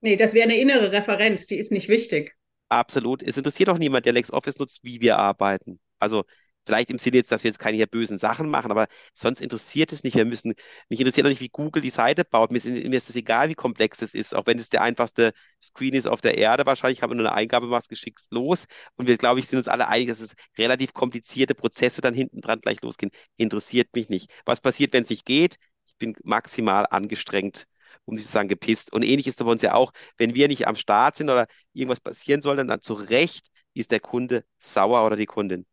[0.00, 2.36] Nee, das wäre eine innere Referenz, die ist nicht wichtig.
[2.68, 3.22] Absolut.
[3.22, 5.78] Es interessiert auch niemand, der LexOffice nutzt, wie wir arbeiten.
[5.98, 6.24] Also
[6.64, 9.92] vielleicht im Sinne jetzt, dass wir jetzt keine hier bösen Sachen machen, aber sonst interessiert
[9.92, 10.16] es nicht.
[10.16, 10.54] Wir müssen,
[10.88, 12.50] mich interessiert auch nicht, wie Google die Seite baut.
[12.50, 15.32] Mir ist, mir ist es egal, wie komplex es ist, auch wenn es der einfachste
[15.62, 16.66] Screen ist auf der Erde.
[16.66, 18.66] Wahrscheinlich haben wir nur eine Eingabe, machst geschickt los.
[18.96, 22.40] Und wir, glaube ich, sind uns alle einig, dass es relativ komplizierte Prozesse dann hinten
[22.40, 23.12] dran gleich losgehen.
[23.36, 24.30] Interessiert mich nicht.
[24.44, 25.56] Was passiert, wenn es nicht geht?
[25.86, 27.66] Ich bin maximal angestrengt
[28.04, 28.92] um nicht zu sagen gepisst.
[28.92, 31.46] Und ähnlich ist es bei uns ja auch, wenn wir nicht am Start sind oder
[31.72, 35.66] irgendwas passieren soll, dann zu Recht ist der Kunde sauer oder die Kundin.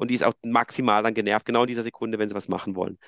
[0.00, 2.74] Und die ist auch maximal dann genervt, genau in dieser Sekunde, wenn sie was machen
[2.74, 2.98] wollen.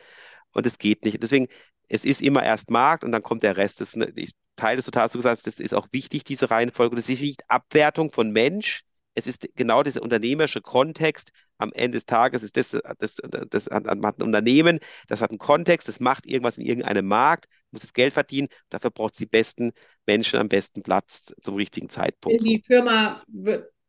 [0.53, 1.23] Und es geht nicht.
[1.23, 1.49] Deswegen,
[1.89, 3.81] es ist immer erst Markt und dann kommt der Rest.
[3.81, 6.95] Das, ich teile das total, du gesagt, das ist auch wichtig, diese Reihenfolge.
[6.95, 8.83] Das ist nicht Abwertung von Mensch.
[9.15, 11.31] Es ist genau dieser unternehmerische Kontext.
[11.57, 13.17] Am Ende des Tages ist das, das,
[13.49, 17.81] das, hat ein Unternehmen, das hat einen Kontext, das macht irgendwas in irgendeinem Markt, muss
[17.81, 18.49] das Geld verdienen.
[18.69, 19.73] Dafür braucht es die besten
[20.05, 22.43] Menschen am besten Platz zum richtigen Zeitpunkt.
[22.43, 23.23] Die Firma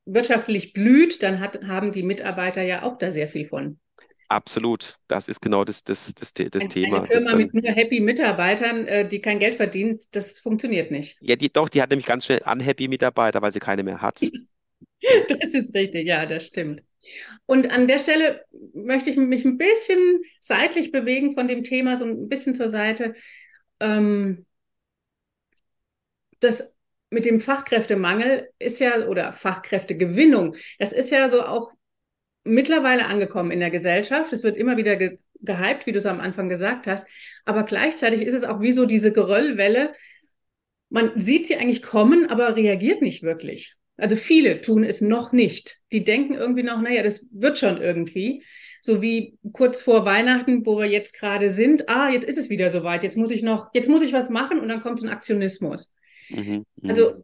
[0.05, 3.79] wirtschaftlich blüht, dann hat, haben die Mitarbeiter ja auch da sehr viel von.
[4.29, 6.97] Absolut, das ist genau das, das, das, das eine, Thema.
[7.03, 11.17] Eine Firma mit nur happy Mitarbeitern, äh, die kein Geld verdient, das funktioniert nicht.
[11.21, 14.21] Ja, die, doch, die hat nämlich ganz schnell unhappy Mitarbeiter, weil sie keine mehr hat.
[15.27, 16.81] Das ist richtig, ja, das stimmt.
[17.45, 22.05] Und an der Stelle möchte ich mich ein bisschen seitlich bewegen von dem Thema, so
[22.05, 23.13] ein bisschen zur Seite.
[23.81, 24.45] Ähm,
[26.39, 26.72] das
[27.13, 31.71] mit dem Fachkräftemangel ist ja, oder Fachkräftegewinnung, das ist ja so auch
[32.43, 34.33] mittlerweile angekommen in der Gesellschaft.
[34.33, 37.05] Es wird immer wieder ge gehypt, wie du es am Anfang gesagt hast.
[37.43, 39.93] Aber gleichzeitig ist es auch wie so diese Geröllwelle.
[40.89, 43.75] Man sieht sie eigentlich kommen, aber reagiert nicht wirklich.
[43.97, 45.79] Also viele tun es noch nicht.
[45.91, 48.41] Die denken irgendwie noch, naja, das wird schon irgendwie.
[48.81, 51.89] So wie kurz vor Weihnachten, wo wir jetzt gerade sind.
[51.89, 53.03] Ah, jetzt ist es wieder soweit.
[53.03, 55.93] Jetzt muss ich noch, jetzt muss ich was machen und dann kommt so ein Aktionismus.
[56.33, 56.89] Mhm, mh.
[56.89, 57.23] Also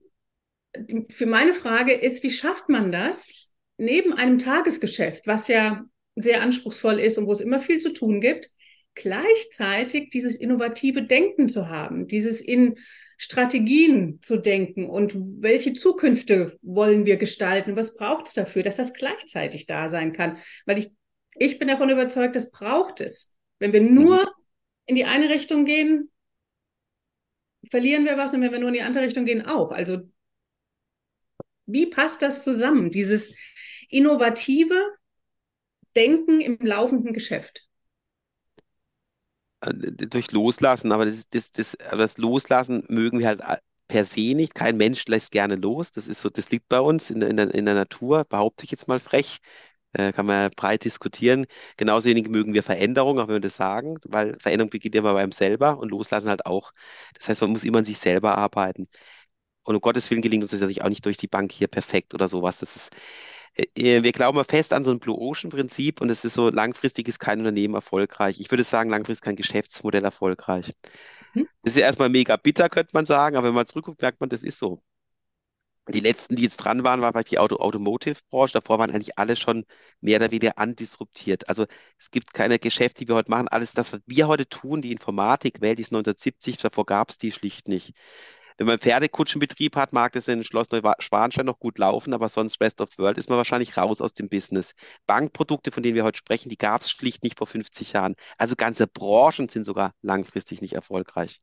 [1.09, 5.83] für meine Frage ist, wie schafft man das neben einem Tagesgeschäft, was ja
[6.15, 8.49] sehr anspruchsvoll ist und wo es immer viel zu tun gibt,
[8.93, 12.75] gleichzeitig dieses innovative Denken zu haben, dieses in
[13.17, 18.93] Strategien zu denken und welche Zukünfte wollen wir gestalten, was braucht es dafür, dass das
[18.93, 20.37] gleichzeitig da sein kann.
[20.65, 20.91] Weil ich,
[21.35, 23.35] ich bin davon überzeugt, das braucht es.
[23.59, 24.31] Wenn wir nur
[24.85, 26.09] in die eine Richtung gehen,
[27.69, 29.71] verlieren wir was und wenn wir nur in die andere Richtung gehen, auch.
[29.71, 30.01] Also
[31.65, 33.35] wie passt das zusammen, dieses
[33.89, 34.79] innovative
[35.95, 37.69] Denken im laufenden Geschäft?
[39.61, 44.33] äh, durch Loslassen, aber das, das, das, das Loslassen mögen wir halt äh, per se
[44.35, 44.55] nicht.
[44.55, 45.91] Kein Mensch lässt gerne los.
[45.91, 48.71] Das ist so, das liegt bei uns in, in, der, in der Natur, behaupte ich
[48.71, 49.39] jetzt mal frech.
[49.93, 51.47] Äh, kann man breit diskutieren.
[51.77, 55.21] Genauso wenig mögen wir Veränderung, auch wenn wir das sagen, weil Veränderung beginnt immer bei
[55.23, 56.71] einem selber und loslassen halt auch.
[57.17, 58.87] Das heißt, man muss immer an sich selber arbeiten.
[59.63, 62.13] Und um Gottes Willen gelingt uns das natürlich auch nicht durch die Bank hier perfekt
[62.13, 62.59] oder sowas.
[62.59, 62.91] Das ist,
[63.55, 66.49] äh, äh, wir glauben fest an so ein Blue Ocean Prinzip und es ist so,
[66.49, 68.39] langfristig ist kein Unternehmen erfolgreich.
[68.39, 70.73] Ich würde sagen, langfristig kein Geschäftsmodell erfolgreich.
[71.33, 71.47] Mhm.
[71.63, 74.29] Das ist ja erstmal mega bitter, könnte man sagen, aber wenn man zurückguckt, merkt man,
[74.29, 74.81] das ist so.
[75.93, 78.53] Die letzten, die jetzt dran waren, war vielleicht die Auto Automotive-Branche.
[78.53, 79.65] Davor waren eigentlich alle schon
[80.01, 81.49] mehr oder weniger andisruptiert.
[81.49, 81.65] Also
[81.97, 83.47] es gibt keine Geschäfte, die wir heute machen.
[83.47, 87.31] Alles das, was wir heute tun, die Informatik, Welt ist 1970, davor gab es die
[87.31, 87.93] schlicht nicht.
[88.57, 92.81] Wenn man Pferdekutschenbetrieb hat, mag das in Schloss Neuschwanstein noch gut laufen, aber sonst Rest
[92.81, 94.73] of World ist man wahrscheinlich raus aus dem Business.
[95.07, 98.15] Bankprodukte, von denen wir heute sprechen, die gab es schlicht nicht vor 50 Jahren.
[98.37, 101.39] Also ganze Branchen sind sogar langfristig nicht erfolgreich.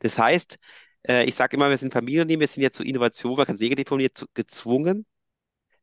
[0.00, 0.58] Das heißt,
[1.08, 3.88] äh, ich sage immer, wir sind Familienunternehmen, wir sind ja zur Innovation, man kann negativ
[3.88, 5.06] formuliert, gezwungen,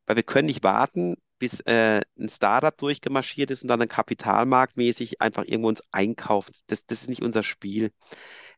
[0.06, 5.20] weil wir können nicht warten, bis äh, ein Startup durchgemarschiert ist und dann ein kapitalmarktmäßig
[5.20, 6.52] einfach irgendwo uns einkaufen.
[6.68, 7.90] Das, das ist nicht unser Spiel.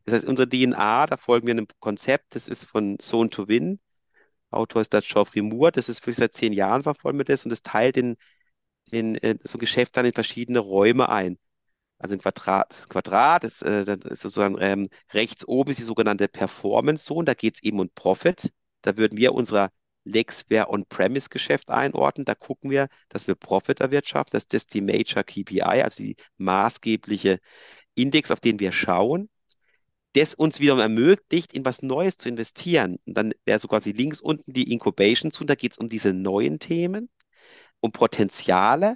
[0.05, 3.79] Das heißt, unsere DNA, da folgen wir einem Konzept, das ist von Sohn to Win.
[4.51, 7.49] Autor ist da Geoffrey Moore, das ist für seit zehn Jahren verfolgen wir das und
[7.51, 8.15] das teilt in,
[8.91, 11.37] in, in so Geschäft dann in verschiedene Räume ein.
[11.97, 15.83] Also ein Quadrat, das Quadrat ist, äh, das ist sozusagen ähm, rechts oben ist die
[15.83, 18.51] sogenannte Performance Zone, da geht es eben um Profit.
[18.81, 19.71] Da würden wir unser
[20.03, 22.25] Lexware On-Premise-Geschäft einordnen.
[22.25, 24.37] Da gucken wir, dass wir Profit erwirtschaften.
[24.37, 27.39] Das ist die Major KPI, also die maßgebliche
[27.95, 29.29] Index, auf den wir schauen
[30.15, 32.97] das uns wiederum ermöglicht, in was Neues zu investieren.
[33.05, 36.13] Und dann wäre so quasi links unten die Incubation zu, da geht es um diese
[36.13, 37.09] neuen Themen,
[37.81, 38.95] um Potenziale.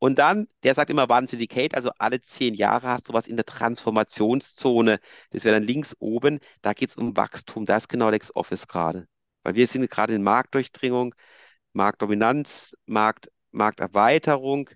[0.00, 3.36] Und dann, der sagt immer One Syndicate, also alle zehn Jahre hast du was in
[3.36, 4.98] der Transformationszone.
[5.30, 8.66] Das wäre dann links oben, da geht es um Wachstum, da ist genau Lex Office
[8.68, 9.06] gerade.
[9.44, 11.14] Weil wir sind gerade in Marktdurchdringung,
[11.72, 14.70] Marktdominanz, Markt, Markterweiterung.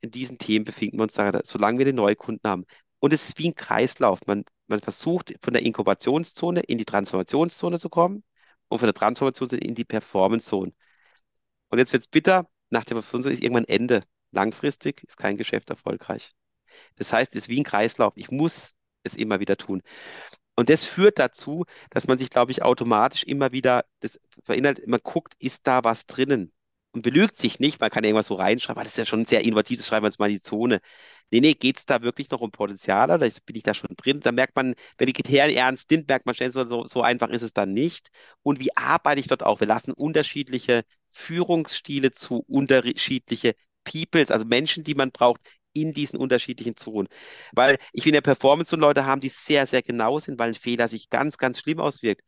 [0.00, 1.14] In diesen Themen befinden wir uns,
[1.48, 2.66] solange wir den Neukunden haben.
[3.00, 4.20] Und es ist wie ein Kreislauf.
[4.26, 8.24] Man man versucht von der Inkubationszone in die Transformationszone zu kommen
[8.68, 10.72] und von der Transformationszone in die Performance-Zone.
[11.68, 14.02] Und jetzt wird es bitter, nach der Performance ist irgendwann Ende.
[14.36, 16.34] Langfristig ist kein Geschäft erfolgreich.
[16.96, 18.12] Das heißt, es ist wie ein Kreislauf.
[18.16, 19.82] Ich muss es immer wieder tun.
[20.56, 25.00] Und das führt dazu, dass man sich, glaube ich, automatisch immer wieder das verinnerlicht, man
[25.02, 26.52] guckt, ist da was drinnen?
[26.92, 29.78] Und belügt sich nicht, man kann irgendwas so reinschreiben, das ist ja schon sehr innovativ,
[29.78, 30.80] das schreiben wir jetzt mal in die Zone.
[31.30, 34.20] Nee, nee, geht es da wirklich noch um Potenzial oder bin ich da schon drin?
[34.20, 37.42] Da merkt man, wenn die Kriterien ernst sind, merkt man schnell, so, so einfach ist
[37.42, 38.10] es dann nicht.
[38.42, 39.60] Und wie arbeite ich dort auch?
[39.60, 43.54] Wir lassen unterschiedliche Führungsstile zu, unterschiedliche
[43.86, 45.40] Peoples, also Menschen, die man braucht,
[45.72, 47.08] in diesen unterschiedlichen Zonen.
[47.52, 50.54] Weil ich will ja Performance und Leute haben, die sehr, sehr genau sind, weil ein
[50.54, 52.22] Fehler sich ganz, ganz schlimm auswirkt.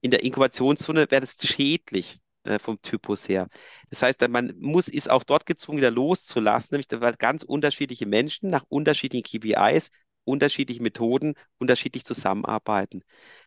[0.00, 3.48] In der Inkubationszone wäre das schädlich äh, vom Typus her.
[3.90, 8.50] Das heißt, man muss, ist auch dort gezwungen, wieder loszulassen, nämlich weil ganz unterschiedliche Menschen
[8.50, 9.90] nach unterschiedlichen KPIs,
[10.24, 13.02] unterschiedlichen Methoden, unterschiedlich zusammenarbeiten.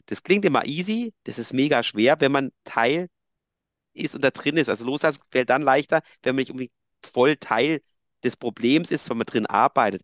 [0.07, 3.09] Das klingt immer easy, das ist mega schwer, wenn man Teil
[3.93, 4.69] ist und da drin ist.
[4.69, 6.73] Also loslassen fällt dann leichter, wenn man nicht unbedingt
[7.07, 7.81] voll Teil
[8.23, 10.03] des Problems ist, wenn man drin arbeitet.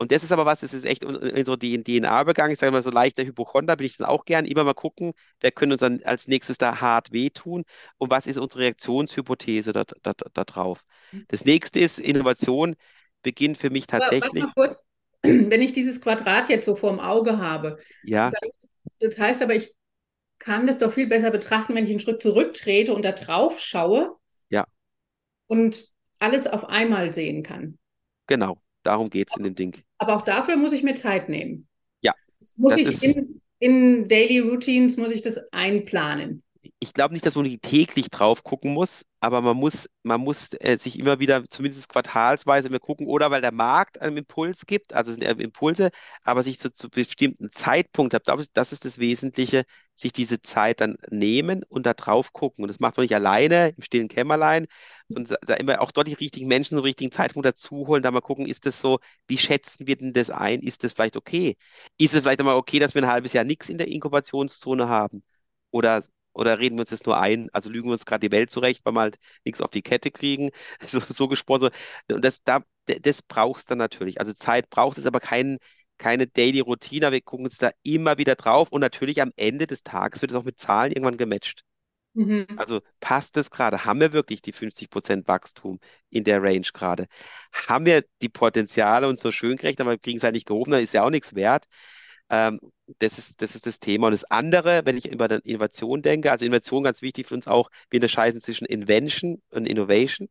[0.00, 1.04] Und das ist aber was, das ist echt
[1.44, 2.52] so die DNA-Übergang.
[2.52, 4.44] Ich sage mal, so leichter Hypochonder bin ich dann auch gern.
[4.44, 7.64] Immer mal gucken, wer könnte uns dann als nächstes da hart wehtun
[7.98, 10.84] und was ist unsere Reaktionshypothese da, da, da drauf.
[11.26, 12.76] Das nächste ist, Innovation
[13.22, 14.44] beginnt für mich tatsächlich.
[14.54, 14.84] Kurz,
[15.22, 18.30] wenn ich dieses Quadrat jetzt so vor dem Auge habe, ja.
[19.00, 19.74] das heißt aber, ich
[20.38, 24.14] kann das doch viel besser betrachten, wenn ich einen Schritt zurücktrete und da drauf schaue.
[24.48, 24.64] Ja.
[25.48, 27.78] Und alles auf einmal sehen kann.
[28.26, 29.76] Genau, darum geht es in dem Ding.
[29.98, 31.68] Aber auch dafür muss ich mir Zeit nehmen.
[32.02, 32.14] Ja.
[32.40, 36.42] Das muss das ich in, in Daily Routines muss ich das einplanen
[36.80, 40.76] ich glaube nicht, dass man täglich drauf gucken muss, aber man muss, man muss äh,
[40.76, 45.12] sich immer wieder, zumindest quartalsweise, mehr gucken, oder weil der Markt einen Impuls gibt, also
[45.12, 45.90] sind Impulse,
[46.22, 49.64] aber sich so zu bestimmten Zeitpunkt, ich glaube, das ist das Wesentliche,
[49.96, 52.62] sich diese Zeit dann nehmen und da drauf gucken.
[52.62, 54.66] Und das macht man nicht alleine im stillen Kämmerlein,
[55.08, 58.20] sondern da immer auch dort die richtigen Menschen zum richtigen Zeitpunkt dazu holen, da mal
[58.20, 60.60] gucken, ist das so, wie schätzen wir denn das ein?
[60.60, 61.56] Ist das vielleicht okay?
[61.98, 65.24] Ist es vielleicht einmal okay, dass wir ein halbes Jahr nichts in der Inkubationszone haben?
[65.70, 66.02] Oder
[66.38, 67.48] oder reden wir uns das nur ein?
[67.52, 70.10] Also lügen wir uns gerade die Welt zurecht, weil wir halt nichts auf die Kette
[70.10, 70.50] kriegen,
[70.86, 71.70] so, so gesprochen.
[72.10, 74.20] Und das, da, das brauchst du dann natürlich.
[74.20, 75.58] Also Zeit brauchst du, aber kein,
[75.98, 77.12] keine Daily Routine.
[77.12, 80.36] Wir gucken uns da immer wieder drauf und natürlich am Ende des Tages wird es
[80.36, 81.64] auch mit Zahlen irgendwann gematcht.
[82.14, 82.46] Mhm.
[82.56, 83.84] Also passt es gerade?
[83.84, 85.78] Haben wir wirklich die 50% Wachstum
[86.10, 87.06] in der Range gerade?
[87.52, 90.72] Haben wir die Potenziale uns so schön gerechnet, aber wir kriegen es halt nicht gehoben,
[90.72, 91.66] dann ist ja auch nichts wert.
[92.30, 92.60] Ähm,
[92.98, 94.06] das ist, das ist das Thema.
[94.08, 97.70] Und das andere, wenn ich über Innovation denke, also Innovation ganz wichtig für uns auch,
[97.90, 100.28] wir unterscheiden zwischen Invention und Innovation.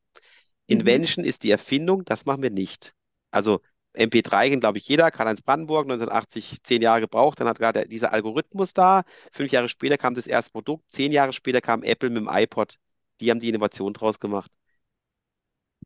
[0.68, 0.80] Mhm.
[0.80, 2.94] Invention ist die Erfindung, das machen wir nicht.
[3.32, 3.62] Also
[3.98, 5.12] MP3 kennt, glaube ich, jeder.
[5.12, 7.40] Karl-Heinz Brandenburg, 1980, zehn Jahre gebraucht.
[7.40, 9.04] Dann hat gerade dieser Algorithmus da.
[9.32, 10.86] Fünf Jahre später kam das erste Produkt.
[10.90, 12.78] Zehn Jahre später kam Apple mit dem iPod.
[13.20, 14.52] Die haben die Innovation draus gemacht.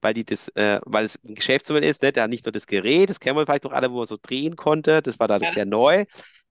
[0.01, 2.11] Weil, die das, äh, weil es ein Geschäftsmodell ist, ne?
[2.11, 4.17] Der hat nicht nur das Gerät, das kennen wir vielleicht doch alle, wo man so
[4.21, 5.01] drehen konnte.
[5.01, 5.51] Das war da ja.
[5.51, 6.05] sehr neu.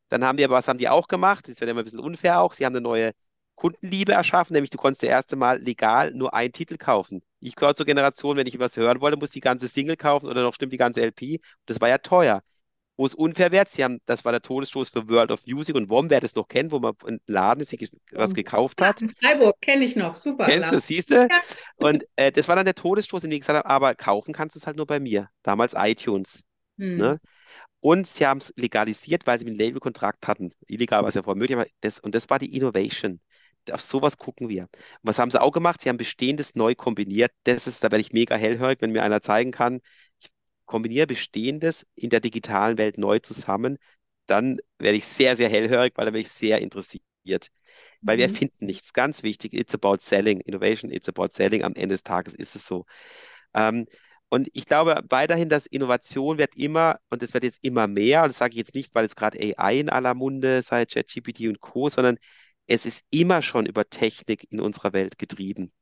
[0.08, 1.48] Dann haben die aber, was haben die auch gemacht?
[1.48, 2.54] Das wäre immer ein bisschen unfair auch.
[2.54, 3.12] Sie haben eine neue
[3.60, 7.22] Kundenliebe erschaffen, nämlich du konntest das erste Mal legal nur einen Titel kaufen.
[7.40, 10.28] Ich gehöre zur Generation, wenn ich was hören wollte, muss ich die ganze Single kaufen
[10.28, 11.40] oder noch stimmt die ganze LP.
[11.66, 12.42] Das war ja teuer.
[13.00, 15.88] Wo es unfair wird, sie haben, das war der Todesstoß für World of Music und
[15.88, 17.74] WOM, wer das noch kennt, wo man im Laden ist,
[18.12, 19.00] was gekauft hat.
[19.00, 20.44] in Freiburg kenne ich noch, super.
[20.44, 21.14] Kennst du, siehst du?
[21.14, 21.28] Ja.
[21.76, 24.54] Und äh, das war dann der Todesstoß, in dem ich gesagt habe, aber kaufen kannst
[24.54, 25.30] du es halt nur bei mir.
[25.42, 26.42] Damals iTunes.
[26.76, 26.98] Hm.
[26.98, 27.20] Ne?
[27.80, 30.52] Und sie haben es legalisiert, weil sie einen Labelkontrakt hatten.
[30.66, 33.18] Illegal war es ja vorher möglich, aber das, und das war die Innovation
[33.70, 34.62] auf sowas gucken wir.
[34.62, 34.70] Und
[35.02, 35.82] was haben sie auch gemacht?
[35.82, 37.30] Sie haben Bestehendes neu kombiniert.
[37.44, 39.80] Das ist, da werde ich mega hellhörig, wenn mir einer zeigen kann,
[40.70, 43.76] kombiniere Bestehendes in der digitalen Welt neu zusammen,
[44.26, 47.02] dann werde ich sehr, sehr hellhörig, weil da bin ich sehr interessiert.
[48.02, 48.20] Weil mhm.
[48.20, 48.92] wir finden nichts.
[48.92, 50.40] Ganz wichtig, it's about selling.
[50.40, 51.64] Innovation, it's about selling.
[51.64, 52.87] Am Ende des Tages ist es so.
[53.52, 53.87] Ähm,
[54.28, 58.28] und ich glaube weiterhin, dass Innovation wird immer, und es wird jetzt immer mehr, und
[58.28, 61.61] das sage ich jetzt nicht, weil es gerade AI in aller Munde sei, ChatGPT und
[61.61, 62.16] Co., sondern
[62.68, 65.72] es ist immer schon über Technik in unserer Welt getrieben.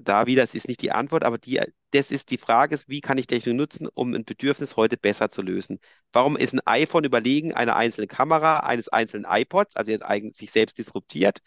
[0.00, 1.60] Da wieder, das ist nicht die Antwort, aber die,
[1.92, 5.42] das ist die Frage, wie kann ich Technik nutzen, um ein Bedürfnis heute besser zu
[5.42, 5.78] lösen?
[6.12, 10.78] Warum ist ein iPhone überlegen einer einzelnen Kamera, eines einzelnen iPods, also jetzt sich selbst
[10.78, 11.40] disruptiert,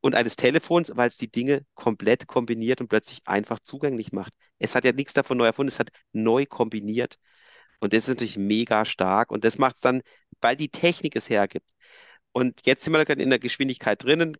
[0.00, 4.32] und eines Telefons, weil es die Dinge komplett kombiniert und plötzlich einfach zugänglich macht.
[4.58, 7.18] Es hat ja nichts davon neu erfunden, es hat neu kombiniert.
[7.80, 10.02] Und das ist natürlich mega stark und das macht es dann,
[10.40, 11.68] weil die Technik es hergibt.
[12.32, 14.36] Und jetzt sind wir in der Geschwindigkeit drinnen,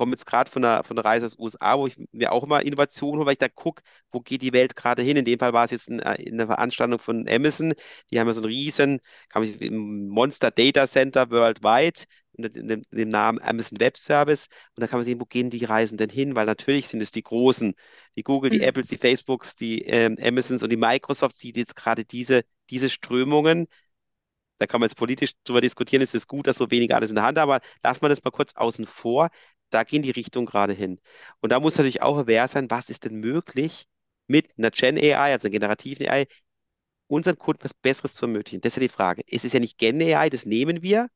[0.00, 2.42] komme jetzt gerade von einer, von einer Reise aus den USA, wo ich mir auch
[2.42, 5.18] immer Innovationen hole, weil ich da gucke, wo geht die Welt gerade hin.
[5.18, 7.74] In dem Fall war es jetzt in, äh, in einer Veranstaltung von Amazon.
[8.10, 9.00] Die haben ja so einen riesen
[10.08, 14.48] Monster Data Center worldwide unter dem, dem, Namen Amazon Web Service.
[14.74, 16.34] Und da kann man sehen, wo gehen die Reisen denn hin?
[16.34, 17.74] Weil natürlich sind es die Großen,
[18.16, 18.64] die Google, die mhm.
[18.64, 23.66] Apples, die Facebooks, die ähm, Amazons und die Microsofts, die jetzt gerade diese, diese Strömungen
[24.60, 27.16] da kann man jetzt politisch drüber diskutieren, ist es gut, dass so weniger alles in
[27.16, 29.30] der Hand haben, aber lass mal das mal kurz außen vor.
[29.70, 31.00] Da gehen die Richtungen gerade hin.
[31.40, 33.86] Und da muss natürlich auch aware sein, was ist denn möglich
[34.26, 36.26] mit einer Gen AI, also einer generativen AI,
[37.08, 38.60] unseren Kunden was Besseres zu ermöglichen.
[38.60, 39.22] Das ist ja die Frage.
[39.28, 41.08] Es ist ja nicht Gen AI, das nehmen wir,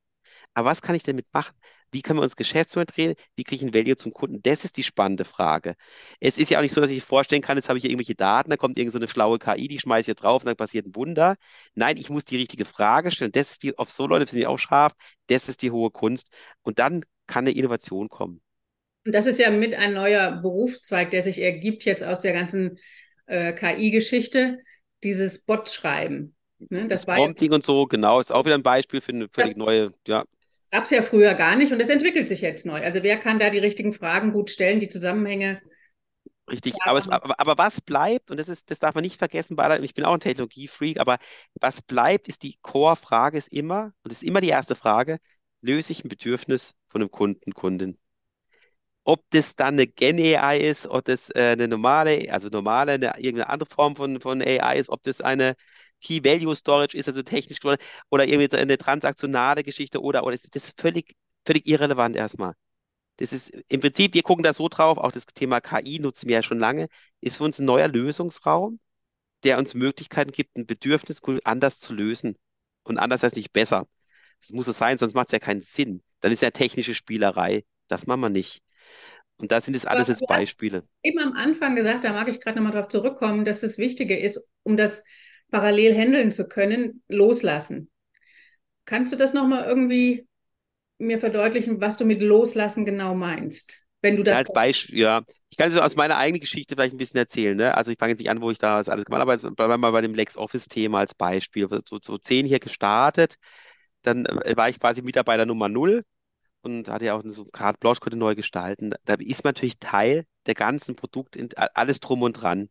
[0.54, 1.54] aber was kann ich damit machen?
[1.92, 3.14] Wie können wir uns Geschäftsmodell drehen?
[3.36, 4.42] Wie kriege ich ein Value zum Kunden?
[4.42, 5.76] Das ist die spannende Frage.
[6.20, 8.16] Es ist ja auch nicht so, dass ich vorstellen kann, jetzt habe ich hier irgendwelche
[8.16, 10.86] Daten, da kommt irgendeine so schlaue KI, die schmeiße ich hier drauf und dann passiert
[10.86, 11.36] ein Wunder.
[11.74, 13.32] Nein, ich muss die richtige Frage stellen.
[13.32, 14.92] Das ist die, auf so Leute sind die auch scharf.
[15.28, 16.28] Das ist die hohe Kunst.
[16.62, 18.40] Und dann kann eine Innovation kommen.
[19.04, 22.78] Und das ist ja mit ein neuer Berufszweig, der sich ergibt jetzt aus der ganzen
[23.26, 24.58] äh, KI-Geschichte,
[25.02, 26.34] dieses Bot-Schreiben.
[26.58, 26.86] Ne?
[26.88, 29.92] Das, das Prompting und so, genau, ist auch wieder ein Beispiel für eine völlig neue,
[30.06, 30.24] ja,
[30.70, 32.82] Gab es ja früher gar nicht und das entwickelt sich jetzt neu.
[32.82, 35.60] Also wer kann da die richtigen Fragen gut stellen, die Zusammenhänge
[36.50, 39.56] Richtig, aber, es, aber, aber, was bleibt, und das ist, das darf man nicht vergessen,
[39.82, 41.18] ich bin auch ein Technologiefreak, aber
[41.54, 45.20] was bleibt, ist die Core-Frage, ist immer, und das ist immer die erste Frage,
[45.62, 47.96] löse ich ein Bedürfnis von einem Kunden, Kundin?
[49.04, 53.48] Ob das dann eine Gen-AI ist, ob das äh, eine normale, also normale, eine, irgendeine
[53.50, 55.54] andere Form von, von AI ist, ob das eine
[56.00, 57.58] Key Value Storage ist, also technisch
[58.10, 61.14] oder irgendwie eine transaktionale Geschichte oder, oder ist das völlig,
[61.46, 62.54] völlig irrelevant erstmal.
[63.18, 66.36] Das ist im Prinzip, wir gucken da so drauf, auch das Thema KI nutzen wir
[66.36, 66.88] ja schon lange,
[67.20, 68.80] ist für uns ein neuer Lösungsraum,
[69.44, 72.36] der uns Möglichkeiten gibt, ein Bedürfnis anders zu lösen.
[72.84, 73.86] Und anders heißt nicht besser.
[74.40, 76.02] Das muss so sein, sonst macht es ja keinen Sinn.
[76.20, 77.64] Dann ist ja technische Spielerei.
[77.88, 78.62] Das machen wir nicht.
[79.36, 80.84] Und da sind es alles jetzt Beispiele.
[81.02, 84.48] Eben am Anfang gesagt, da mag ich gerade nochmal darauf zurückkommen, dass das Wichtige ist,
[84.62, 85.04] um das
[85.50, 87.90] parallel handeln zu können, loslassen.
[88.84, 90.26] Kannst du das nochmal irgendwie
[90.98, 93.80] mir verdeutlichen, was du mit loslassen genau meinst?
[94.02, 95.22] Wenn du das als Beispiel, ja.
[95.48, 97.56] Ich kann es aus meiner eigenen Geschichte vielleicht ein bisschen erzählen.
[97.56, 97.74] Ne?
[97.74, 99.72] Also ich fange jetzt nicht an, wo ich da das alles gemacht habe, aber bleiben
[99.72, 101.68] wir mal bei dem LexOffice-Thema als Beispiel.
[101.88, 103.36] So, so zehn hier gestartet,
[104.02, 106.04] dann äh, war ich quasi Mitarbeiter Nummer null
[106.64, 108.92] und hatte ja auch so Carte Blanche, konnte neu gestalten.
[109.04, 112.68] Da ist man natürlich Teil der ganzen Produkte, alles drum und dran.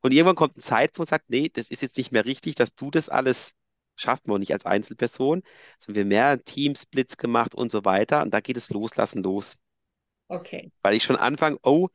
[0.00, 2.56] Und irgendwann kommt ein Zeitpunkt, wo man sagt, nee, das ist jetzt nicht mehr richtig,
[2.56, 3.54] dass du das alles
[4.00, 5.42] schafft man nicht als Einzelperson,
[5.80, 8.22] sondern wir haben mehr Teamsplits gemacht und so weiter.
[8.22, 9.56] Und da geht es loslassen los.
[10.28, 10.70] Okay.
[10.82, 11.88] Weil ich schon anfange, oh,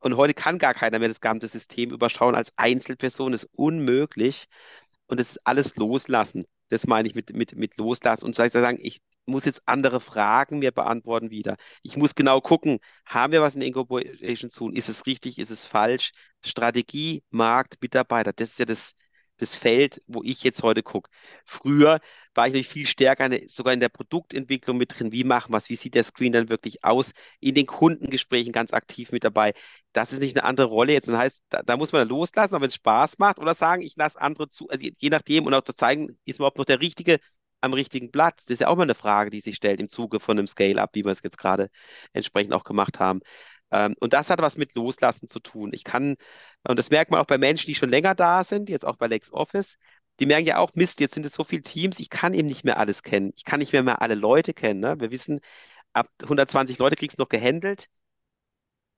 [0.00, 4.46] und heute kann gar keiner mehr das ganze System überschauen als Einzelperson, das ist unmöglich.
[5.06, 6.46] Und das ist alles loslassen.
[6.70, 8.24] Das meine ich mit, mit, mit loslassen.
[8.24, 11.56] Und vielleicht sagen, ich muss jetzt andere Fragen mir beantworten wieder.
[11.82, 14.76] Ich muss genau gucken, haben wir was in Incorporation zu tun?
[14.76, 15.38] Ist es richtig?
[15.38, 16.12] Ist es falsch?
[16.44, 18.94] Strategie, Markt, Mitarbeiter, das ist ja das,
[19.40, 21.10] das Feld, wo ich jetzt heute gucke.
[21.44, 22.00] Früher
[22.34, 25.12] war ich natürlich viel stärker in, sogar in der Produktentwicklung mit drin.
[25.12, 25.68] Wie machen wir es?
[25.68, 27.12] Wie sieht der Screen dann wirklich aus?
[27.40, 29.52] In den Kundengesprächen ganz aktiv mit dabei.
[29.92, 31.08] Das ist nicht eine andere Rolle jetzt.
[31.08, 33.96] Das heißt, da, da muss man loslassen, aber wenn es Spaß macht oder sagen, ich
[33.96, 36.80] lasse andere zu, also je nachdem und auch zu zeigen, ist man überhaupt noch der
[36.80, 37.18] Richtige
[37.60, 38.44] am richtigen Platz?
[38.44, 40.90] Das ist ja auch mal eine Frage, die sich stellt im Zuge von einem Scale-Up,
[40.94, 41.68] wie wir es jetzt gerade
[42.12, 43.20] entsprechend auch gemacht haben.
[43.72, 45.70] Ähm, und das hat was mit Loslassen zu tun.
[45.72, 46.16] Ich kann,
[46.66, 49.06] und das merkt man auch bei Menschen, die schon länger da sind, jetzt auch bei
[49.06, 49.78] LexOffice,
[50.20, 52.64] die merken ja auch, Mist, jetzt sind es so viele Teams, ich kann eben nicht
[52.64, 53.32] mehr alles kennen.
[53.36, 54.80] Ich kann nicht mehr, mehr alle Leute kennen.
[54.80, 54.96] Ne?
[55.00, 55.40] Wir wissen,
[55.94, 57.88] ab 120 Leute kriegst du noch gehandelt,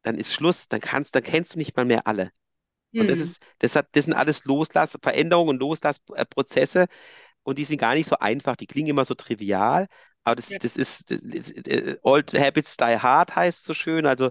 [0.02, 2.30] dann ist Schluss, dann kannst, dann kennst du nicht mal mehr alle.
[2.96, 3.24] Und das Hm.
[3.24, 6.86] ist, das hat, das sind alles Loslass, Veränderungen und Loslassprozesse.
[7.44, 8.56] Und die sind gar nicht so einfach.
[8.56, 9.88] Die klingen immer so trivial,
[10.24, 10.58] aber das, Ja.
[10.58, 14.06] das ist, das, das, äh, Old Habits Die Hard heißt so schön.
[14.06, 14.30] Also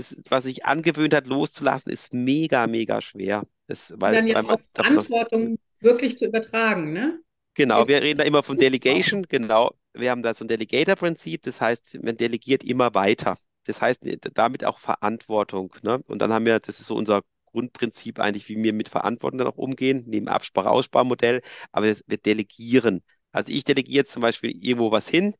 [0.00, 3.44] das, was sich angewöhnt hat, loszulassen, ist mega, mega schwer.
[3.66, 7.20] Das, Und weil, dann weil jetzt man auch Verantwortung wirklich zu übertragen, ne?
[7.54, 8.56] genau, wir reden da immer von.
[8.56, 9.72] Delegation, genau.
[9.92, 13.36] Wir haben da so ein Delegator-Prinzip, das heißt, man delegiert immer weiter.
[13.64, 14.02] Das heißt,
[14.34, 15.74] damit auch Verantwortung.
[15.82, 16.02] Ne?
[16.06, 19.48] Und dann haben wir, das ist so unser Grundprinzip eigentlich, wie wir mit Verantwortung dann
[19.48, 21.42] auch umgehen, neben Absprache-Aussparmodell,
[21.72, 23.02] aber wir, wir delegieren.
[23.32, 25.34] Also ich delegiere jetzt zum Beispiel irgendwo was hin,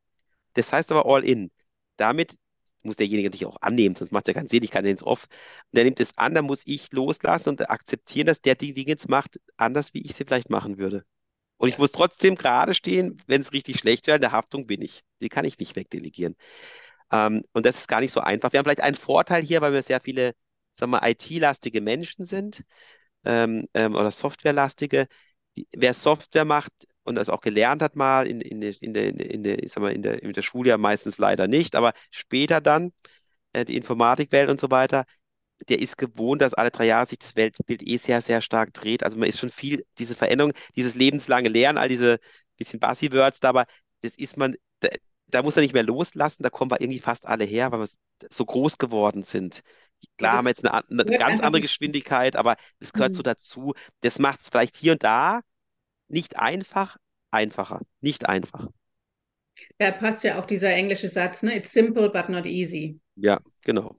[0.55, 1.51] das heißt aber all in.
[1.97, 2.35] Damit
[2.83, 5.03] muss derjenige natürlich auch annehmen, sonst macht es ja keinen Sinn, ich kann den ins
[5.03, 5.25] Off.
[5.25, 8.89] Und der nimmt es an, dann muss ich loslassen und akzeptieren, dass der die Dinge
[8.89, 11.05] jetzt macht, anders wie ich sie vielleicht machen würde.
[11.59, 14.81] Und ich muss trotzdem gerade stehen, wenn es richtig schlecht wäre, in der Haftung bin
[14.83, 15.03] ich.
[15.21, 16.35] Die kann ich nicht wegdelegieren.
[17.13, 18.53] Ähm, und das ist gar nicht so einfach.
[18.53, 20.35] Wir haben vielleicht einen Vorteil hier, weil wir sehr viele,
[20.73, 22.65] sagen wir, IT-lastige Menschen sind
[23.25, 25.09] ähm, ähm, oder Softwarelastige.
[25.73, 26.73] Wer Software macht
[27.11, 29.83] und das auch gelernt hat mal in, in, der- in, der, in, der, ich sag
[29.83, 32.93] mal, in, der, in der Schule ja meistens leider nicht, aber später dann
[33.53, 35.05] äh, die Informatikwelt und so weiter,
[35.69, 39.03] der ist gewohnt, dass alle drei Jahre sich das Weltbild eh sehr, sehr stark dreht.
[39.05, 42.19] Also man ist schon viel, diese Veränderung, dieses lebenslange Lernen, all diese
[42.57, 43.67] bisschen Buzzwords da, aber
[44.03, 44.89] das ist man, da,
[45.29, 47.89] da muss man nicht mehr loslassen, da kommen wir irgendwie fast alle her, weil wir
[48.31, 49.63] so groß geworden sind.
[50.19, 51.61] Klar das haben wir jetzt eine, eine ganz andere.
[51.61, 53.25] Geschwindigkeit, aber es gehört so Hm.
[53.25, 53.75] dazu.
[54.01, 55.41] Das macht es vielleicht hier und da
[56.11, 56.97] nicht einfach,
[57.31, 57.81] einfacher.
[58.01, 58.69] Nicht einfach.
[59.79, 61.57] Da passt ja auch dieser englische Satz, ne?
[61.57, 63.01] It's simple but not easy.
[63.17, 63.97] Ja, genau.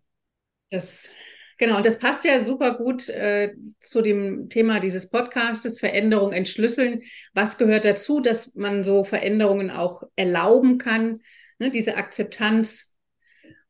[0.70, 1.10] Das,
[1.58, 7.02] genau, und das passt ja super gut äh, zu dem Thema dieses Podcastes, Veränderung entschlüsseln.
[7.34, 11.22] Was gehört dazu, dass man so Veränderungen auch erlauben kann,
[11.60, 11.72] ne?
[11.72, 12.98] Diese Akzeptanz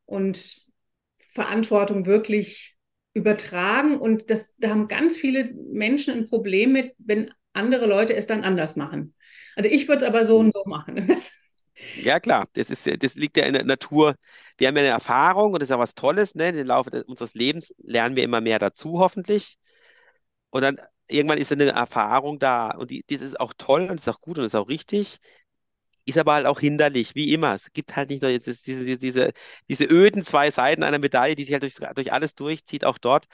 [0.05, 0.65] und
[1.33, 2.77] Verantwortung wirklich
[3.13, 3.97] übertragen.
[3.99, 8.43] Und das, da haben ganz viele Menschen ein Problem mit, wenn andere Leute es dann
[8.43, 9.15] anders machen.
[9.55, 11.07] Also ich würde es aber so und so machen.
[11.93, 14.15] Ja, klar, das ist, das liegt ja in der Natur.
[14.57, 16.49] Wir haben ja eine Erfahrung und das ist ja was Tolles, ne?
[16.49, 19.57] Im Laufe unseres Lebens lernen wir immer mehr dazu, hoffentlich.
[20.51, 24.09] Und dann irgendwann ist eine Erfahrung da und die, das ist auch toll und ist
[24.09, 25.19] auch gut und ist auch richtig.
[26.05, 27.55] Ist aber halt auch hinderlich, wie immer.
[27.55, 28.53] Es gibt halt nicht nur diese,
[28.99, 29.33] diese,
[29.69, 33.27] diese öden zwei Seiten einer Medaille, die sich halt durch, durch alles durchzieht, auch dort.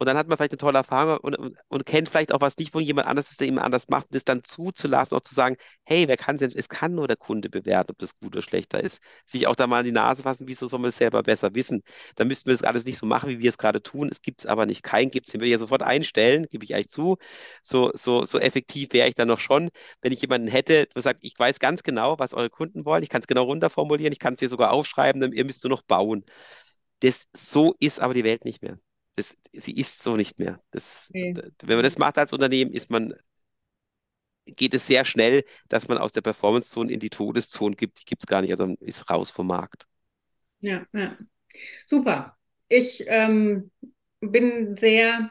[0.00, 2.56] Und dann hat man vielleicht eine tolle Erfahrung und, und, und kennt vielleicht auch was
[2.56, 6.08] nicht, wo jemand anders es eben anders macht, das dann zuzulassen, auch zu sagen, hey,
[6.08, 9.00] wer kann denn, es kann nur der Kunde bewerten, ob das gut oder schlechter ist.
[9.26, 11.82] Sich auch da mal in die Nase fassen, wieso soll man es selber besser wissen?
[12.16, 14.08] Dann müssten wir das alles nicht so machen, wie wir es gerade tun.
[14.10, 14.82] Es gibt es aber nicht.
[14.82, 15.32] Keinen gibt es.
[15.32, 17.18] Den würde ich ja sofort einstellen, gebe ich eigentlich zu.
[17.62, 19.68] So, so, so effektiv wäre ich dann noch schon,
[20.02, 23.02] wenn ich jemanden hätte, der sagt, ich weiß ganz genau, was eure Kunden wollen.
[23.02, 24.12] Ich kann es genau runterformulieren.
[24.12, 26.24] Ich kann es hier sogar aufschreiben, ihr müsst nur noch bauen.
[27.00, 28.78] Das, so ist aber die Welt nicht mehr.
[29.20, 30.60] Das, sie ist so nicht mehr.
[30.70, 31.40] Das, Nee.
[31.62, 33.14] wenn man das macht als Unternehmen, ist man,
[34.46, 38.00] geht es sehr schnell, dass man aus der Performance-Zone in die Todeszone gibt.
[38.00, 39.86] Die gibt es gar nicht, also man ist raus vom Markt.
[40.60, 41.16] Ja, ja.
[41.86, 42.36] Super.
[42.68, 43.70] Ich ähm,
[44.20, 45.30] bin sehr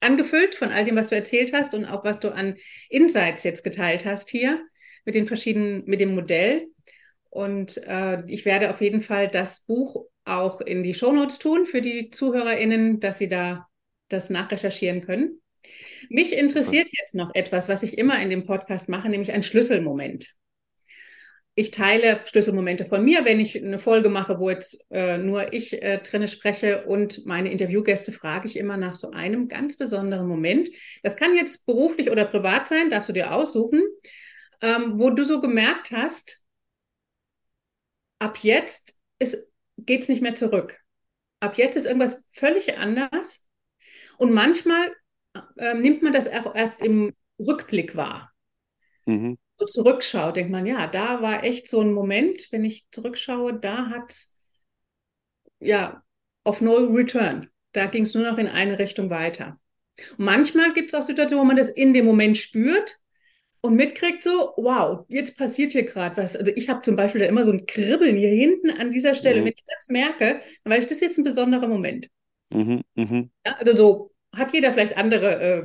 [0.00, 2.56] angefüllt von all dem, was du erzählt hast und auch was du an
[2.90, 4.60] Insights jetzt geteilt hast hier
[5.04, 6.66] mit den verschiedenen, mit dem Modell.
[7.36, 11.82] Und äh, ich werde auf jeden Fall das Buch auch in die Shownotes tun für
[11.82, 13.68] die ZuhörerInnen, dass sie da
[14.08, 15.42] das nachrecherchieren können.
[16.08, 20.30] Mich interessiert jetzt noch etwas, was ich immer in dem Podcast mache, nämlich ein Schlüsselmoment.
[21.56, 25.82] Ich teile Schlüsselmomente von mir, wenn ich eine Folge mache, wo jetzt äh, nur ich
[25.82, 30.70] äh, drinne spreche und meine Interviewgäste frage ich immer nach so einem ganz besonderen Moment.
[31.02, 33.82] Das kann jetzt beruflich oder privat sein, darfst du dir aussuchen,
[34.62, 36.45] ähm, wo du so gemerkt hast,
[38.18, 39.00] ab jetzt
[39.78, 40.78] geht es nicht mehr zurück.
[41.40, 43.48] Ab jetzt ist irgendwas völlig anders.
[44.18, 44.94] Und manchmal
[45.56, 48.32] äh, nimmt man das auch erst im Rückblick wahr.
[49.04, 49.38] Mhm.
[49.58, 53.88] So zurückschaut, denkt man, ja, da war echt so ein Moment, wenn ich zurückschaue, da
[53.88, 54.40] hat es
[55.60, 56.02] ja
[56.44, 57.50] auf No Return.
[57.72, 59.58] Da ging es nur noch in eine Richtung weiter.
[60.18, 62.98] Und manchmal gibt es auch Situationen, wo man das in dem Moment spürt
[63.66, 66.36] und mitkriegt so, wow, jetzt passiert hier gerade was.
[66.36, 69.40] Also ich habe zum Beispiel da immer so ein Kribbeln hier hinten an dieser Stelle.
[69.40, 69.44] Mhm.
[69.46, 72.08] Wenn ich das merke, dann weiß ich, das ist jetzt ein besonderer Moment.
[72.50, 73.28] Mhm, mh.
[73.44, 75.62] ja, also so hat jeder vielleicht andere äh,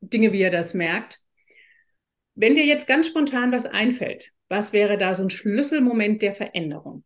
[0.00, 1.18] Dinge, wie er das merkt.
[2.34, 7.04] Wenn dir jetzt ganz spontan was einfällt, was wäre da so ein Schlüsselmoment der Veränderung?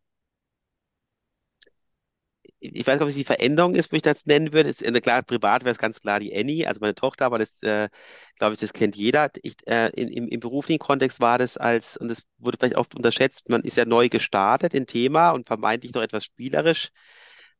[2.59, 4.69] Ich weiß nicht, ob es die Veränderung ist, wo ich das nennen würde.
[4.69, 7.89] Ist, klar, privat wäre es ganz klar die Annie, also meine Tochter, aber das, äh,
[8.37, 9.29] glaube ich, das kennt jeder.
[9.43, 12.95] Ich, äh, in, im, Im beruflichen Kontext war das als, und das wurde vielleicht oft
[12.95, 16.89] unterschätzt, man ist ja neu gestartet in Thema und vermeintlich noch etwas spielerisch.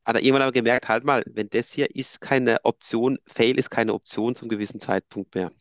[0.03, 3.69] Aber irgendwann haben wir gemerkt, halt mal, wenn das hier ist keine Option, Fail ist
[3.69, 5.51] keine Option zum gewissen Zeitpunkt mehr.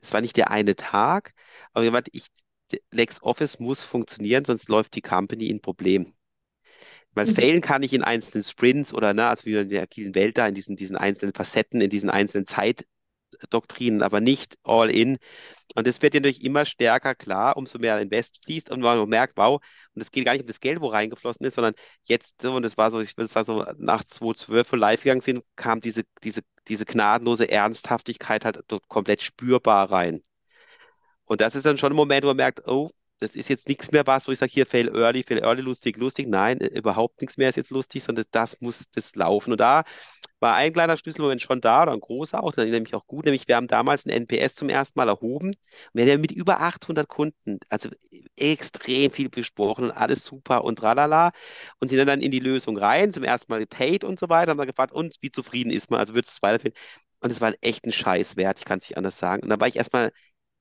[0.00, 1.34] Das war nicht der eine Tag,
[1.74, 2.26] aber ich,
[2.92, 6.15] LexOffice muss funktionieren, sonst läuft die Company in Problem.
[7.14, 7.34] Weil mhm.
[7.34, 10.46] failen kann ich in einzelnen Sprints oder, ne, also wie in der agilen Welt da,
[10.46, 15.18] in diesen, diesen einzelnen Facetten, in diesen einzelnen Zeitdoktrinen, aber nicht all in.
[15.74, 19.36] Und das wird ja natürlich immer stärker klar, umso mehr Invest fließt und man merkt,
[19.36, 19.60] wow,
[19.94, 21.74] und es geht gar nicht um das Geld, wo reingeflossen ist, sondern
[22.04, 25.44] jetzt, und das war so, ich würde sagen, so nach 2012, wo live gegangen sind,
[25.56, 30.22] kam diese, diese, diese gnadenlose Ernsthaftigkeit halt dort komplett spürbar rein.
[31.24, 33.92] Und das ist dann schon ein Moment, wo man merkt, oh, das ist jetzt nichts
[33.92, 36.28] mehr was, wo ich sage, hier fail early, fail early, lustig, lustig.
[36.28, 39.52] Nein, äh, überhaupt nichts mehr ist jetzt lustig, sondern das, das muss das laufen.
[39.52, 39.84] Und da
[40.40, 43.48] war ein kleiner Schlüsselmoment schon da oder ein großer auch, den nämlich auch gut, nämlich
[43.48, 45.54] wir haben damals ein NPS zum ersten Mal erhoben.
[45.94, 47.90] Wir haben mit über 800 Kunden, also
[48.36, 51.32] extrem viel besprochen und alles super und tralala
[51.80, 54.58] und sind dann in die Lösung rein, zum ersten Mal paid und so weiter, haben
[54.58, 56.74] dann gefragt, und wie zufrieden ist man, also wird es weiterführen.
[57.20, 59.42] Und es war ein echten Scheißwert, ich kann es nicht anders sagen.
[59.42, 60.12] Und da war ich erstmal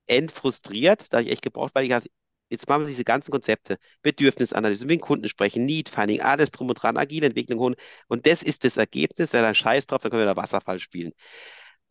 [0.08, 2.10] endfrustriert, da habe ich echt gebraucht, weil ich dachte,
[2.50, 6.70] jetzt machen wir diese ganzen Konzepte, Bedürfnisanalyse, mit den Kunden sprechen, Need Finding, alles drum
[6.70, 7.76] und dran, agile Entwicklung holen.
[8.08, 11.12] Und das ist das Ergebnis, ja, dann scheiß drauf, dann können wir da Wasserfall spielen.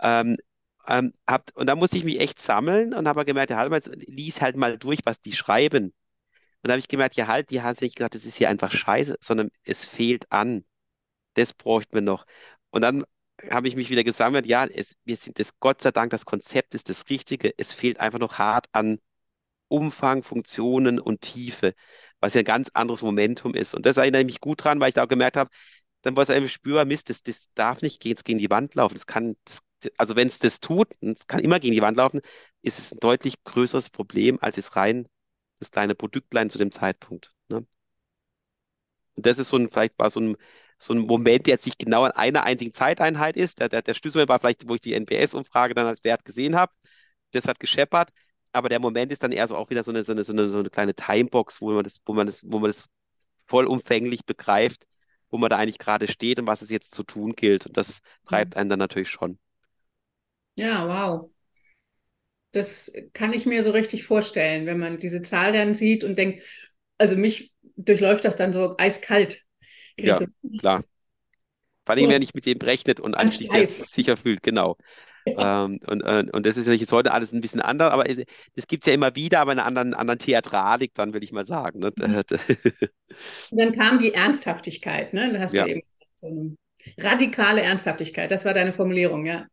[0.01, 0.37] Ähm,
[0.89, 3.81] ähm, hab, und da musste ich mich echt sammeln und habe gemerkt, ja, halt mal,
[4.07, 5.87] lies halt mal durch, was die schreiben.
[5.87, 8.73] Und da habe ich gemerkt, ja halt, die haben nicht gesagt, das ist hier einfach
[8.73, 10.65] scheiße, sondern es fehlt an.
[11.35, 12.27] Das bräuchten wir noch.
[12.71, 13.05] Und dann
[13.51, 16.75] habe ich mich wieder gesammelt, ja, es, wir sind das, Gott sei Dank, das Konzept
[16.75, 17.53] ist das Richtige.
[17.59, 18.99] Es fehlt einfach noch hart an
[19.75, 21.75] Umfang, Funktionen und Tiefe,
[22.21, 23.75] was ja ein ganz anderes Momentum ist.
[23.75, 25.51] Und das erinnere ich mich gut dran, weil ich da auch gemerkt habe,
[26.03, 28.95] dann war es einfach spürbar, Mist, das, das darf nicht gegen, gegen die Wand laufen.
[28.95, 29.61] Das kann, das,
[29.99, 32.21] also wenn es das tut, es kann immer gegen die Wand laufen,
[32.63, 35.09] ist es ein deutlich größeres Problem, als es rein
[35.61, 37.33] das kleine Produktlein zu dem Zeitpunkt.
[37.49, 37.67] Ne?
[39.17, 40.37] Und das ist so ein, vielleicht war so ein,
[40.79, 43.61] so ein Moment, der jetzt nicht genau an einer einzigen Zeiteinheit ist.
[43.61, 46.73] Der, der, der Schlüsselmoment war vielleicht, wo ich die NPS-Umfrage dann als Wert gesehen habe.
[47.33, 48.11] Das hat gescheppert
[48.55, 50.49] aber der Moment ist dann eher so auch wieder so eine, so eine, so eine,
[50.49, 52.89] so eine kleine Timebox, wo man das, wo man das, wo man das
[53.47, 54.87] vollumfänglich begreift,
[55.29, 57.67] wo man da eigentlich gerade steht und was es jetzt zu tun gilt.
[57.67, 58.61] Und das treibt mhm.
[58.61, 59.39] einen dann natürlich schon.
[60.55, 61.31] Ja, wow.
[62.53, 66.45] Das kann ich mir so richtig vorstellen, wenn man diese Zahl dann sieht und denkt,
[66.97, 69.43] also mich durchläuft das dann so eiskalt.
[69.99, 70.27] Ja, so,
[70.61, 70.85] klar.
[71.85, 72.11] Vor allem, oh.
[72.11, 74.77] wenn ich mit dem rechnet und sich sicher fühlt, genau.
[75.27, 78.21] Ähm, und, und, das ist ja jetzt heute alles ein bisschen anders, aber es,
[78.55, 81.33] das gibt es ja immer wieder, aber in einer anderen, anderen Theatralik, dann will ich
[81.33, 81.81] mal sagen.
[81.81, 81.93] Ne?
[81.99, 82.23] Mhm.
[83.53, 85.33] dann kam die Ernsthaftigkeit, ne?
[85.33, 85.65] Da hast ja.
[85.65, 85.83] du eben
[86.17, 86.57] so eine
[86.99, 89.47] radikale Ernsthaftigkeit, das war deine Formulierung, ja.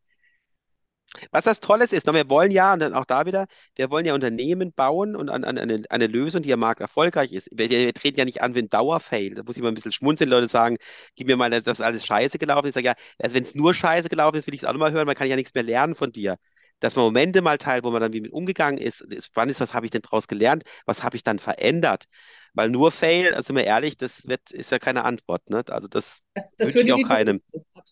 [1.32, 4.14] Was das Tolles ist, wir wollen ja, und dann auch da wieder, wir wollen ja
[4.14, 7.50] Unternehmen bauen und an, an eine, eine, Lösung, die am Markt erfolgreich ist.
[7.52, 9.34] Wir, wir treten ja nicht an wenn Dauerfail.
[9.34, 10.78] Da muss ich mal ein bisschen schmunzeln, Leute sagen,
[11.16, 12.72] gib mir mal, dass alles scheiße gelaufen ist.
[12.72, 14.94] Ich sage ja, also wenn es nur scheiße gelaufen ist, will ich es auch nochmal
[14.94, 16.38] hören, man kann ja nichts mehr lernen von dir.
[16.80, 19.60] Dass man Momente mal teilt, wo man dann wie mit umgegangen ist, ist wann ist,
[19.60, 22.06] was habe ich denn daraus gelernt, was habe ich dann verändert?
[22.54, 25.50] Weil nur Fail, also sind wir ehrlich, das wird, ist ja keine Antwort.
[25.50, 25.64] Ne?
[25.70, 27.42] Also das, das, das wünsche ich auch keinem.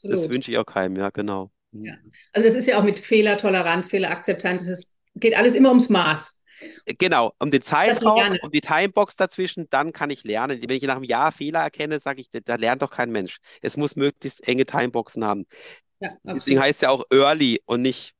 [0.03, 1.51] Das wünsche ich auch keinem, ja, genau.
[1.71, 1.93] Ja.
[2.33, 6.43] Also das ist ja auch mit Fehlertoleranz, Fehlerakzeptanz, es geht alles immer ums Maß.
[6.97, 10.61] Genau, um den Zeitraum, um die Timebox dazwischen, dann kann ich lernen.
[10.61, 13.37] Wenn ich nach einem Jahr Fehler erkenne, sage ich, da lernt doch kein Mensch.
[13.61, 15.45] Es muss möglichst enge Timeboxen haben.
[16.01, 18.13] Ja, Deswegen heißt es ja auch Early und nicht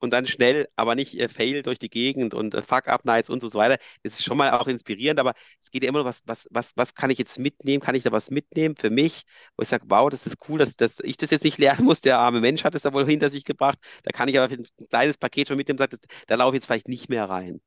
[0.00, 3.52] und dann schnell, aber nicht äh, Fail durch die Gegend und äh, Fuck-Up-Nights und so
[3.54, 3.78] weiter.
[4.02, 6.72] Das ist schon mal auch inspirierend, aber es geht ja immer noch, was, was, was,
[6.76, 7.80] was kann ich jetzt mitnehmen?
[7.82, 9.22] Kann ich da was mitnehmen für mich,
[9.56, 12.00] wo ich sage, wow, das ist cool, dass, dass ich das jetzt nicht lernen muss.
[12.00, 13.78] Der arme Mensch hat es da wohl hinter sich gebracht.
[14.04, 15.96] Da kann ich aber ein kleines Paket schon mitnehmen, sagt,
[16.26, 17.60] da laufe ich jetzt vielleicht nicht mehr rein.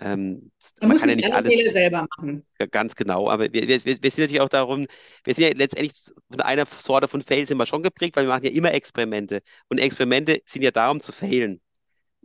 [0.00, 2.46] Ähm, man, man kann ja nicht alles selber machen.
[2.70, 3.28] Ganz genau.
[3.28, 4.86] Aber wir, wir, wir, sind natürlich auch darum,
[5.24, 5.92] wir sind ja letztendlich
[6.30, 9.40] von einer Sorte von Fail sind wir schon geprägt, weil wir machen ja immer Experimente.
[9.68, 11.60] Und Experimente sind ja darum zu failen.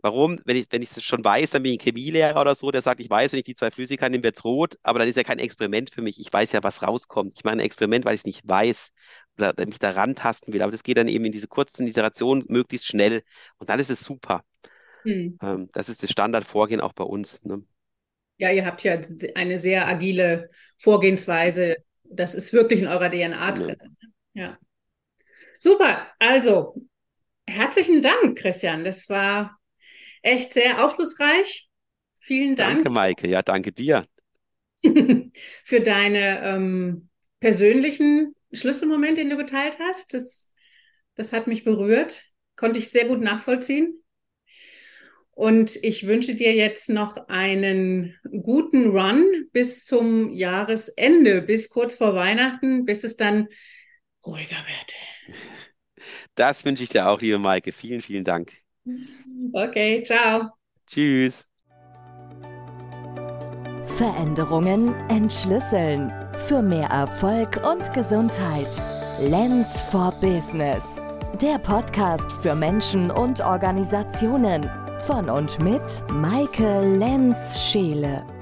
[0.04, 0.38] Warum?
[0.44, 2.82] Wenn ich, wenn ich es schon weiß, dann bin ich ein Chemielehrer oder so, der
[2.82, 5.16] sagt, ich weiß, wenn ich die zwei Flüssigkeiten nehme, wird es rot, aber dann ist
[5.16, 6.20] ja kein Experiment für mich.
[6.20, 7.32] Ich weiß ja, was rauskommt.
[7.36, 8.90] Ich mache ein Experiment, weil ich es nicht weiß
[9.38, 10.60] oder mich daran tasten will.
[10.60, 13.22] Aber das geht dann eben in diese kurzen Iterationen möglichst schnell.
[13.56, 14.44] Und dann ist es super.
[15.04, 15.38] Hm.
[15.42, 17.42] Ähm, das ist das Standardvorgehen auch bei uns.
[17.44, 17.62] Ne?
[18.36, 18.98] Ja, ihr habt ja
[19.34, 21.76] eine sehr agile Vorgehensweise.
[22.02, 23.76] Das ist wirklich in eurer DNA drin.
[24.32, 24.42] Ja.
[24.42, 24.58] ja.
[25.58, 26.08] Super.
[26.18, 26.76] Also,
[27.46, 28.84] herzlichen Dank, Christian.
[28.84, 29.58] Das war
[30.22, 31.68] echt sehr aufschlussreich.
[32.18, 32.76] Vielen Dank.
[32.76, 33.28] Danke, Maike.
[33.28, 34.04] Ja, danke dir.
[35.64, 37.08] für deine ähm,
[37.40, 40.14] persönlichen Schlüsselmomente, den du geteilt hast.
[40.14, 40.52] Das,
[41.14, 42.24] das hat mich berührt.
[42.56, 44.03] Konnte ich sehr gut nachvollziehen.
[45.34, 52.14] Und ich wünsche dir jetzt noch einen guten Run bis zum Jahresende, bis kurz vor
[52.14, 53.48] Weihnachten, bis es dann
[54.24, 54.94] ruhiger wird.
[56.36, 57.70] Das wünsche ich dir auch, liebe Maike.
[57.70, 58.52] Vielen, vielen Dank.
[59.52, 60.50] Okay, ciao.
[60.86, 61.46] Tschüss.
[63.96, 66.12] Veränderungen entschlüsseln.
[66.48, 68.66] Für mehr Erfolg und Gesundheit.
[69.20, 70.82] Lens for Business.
[71.40, 74.68] Der Podcast für Menschen und Organisationen.
[75.06, 75.82] Von und mit
[76.14, 78.33] Maike Lenz-Scheele.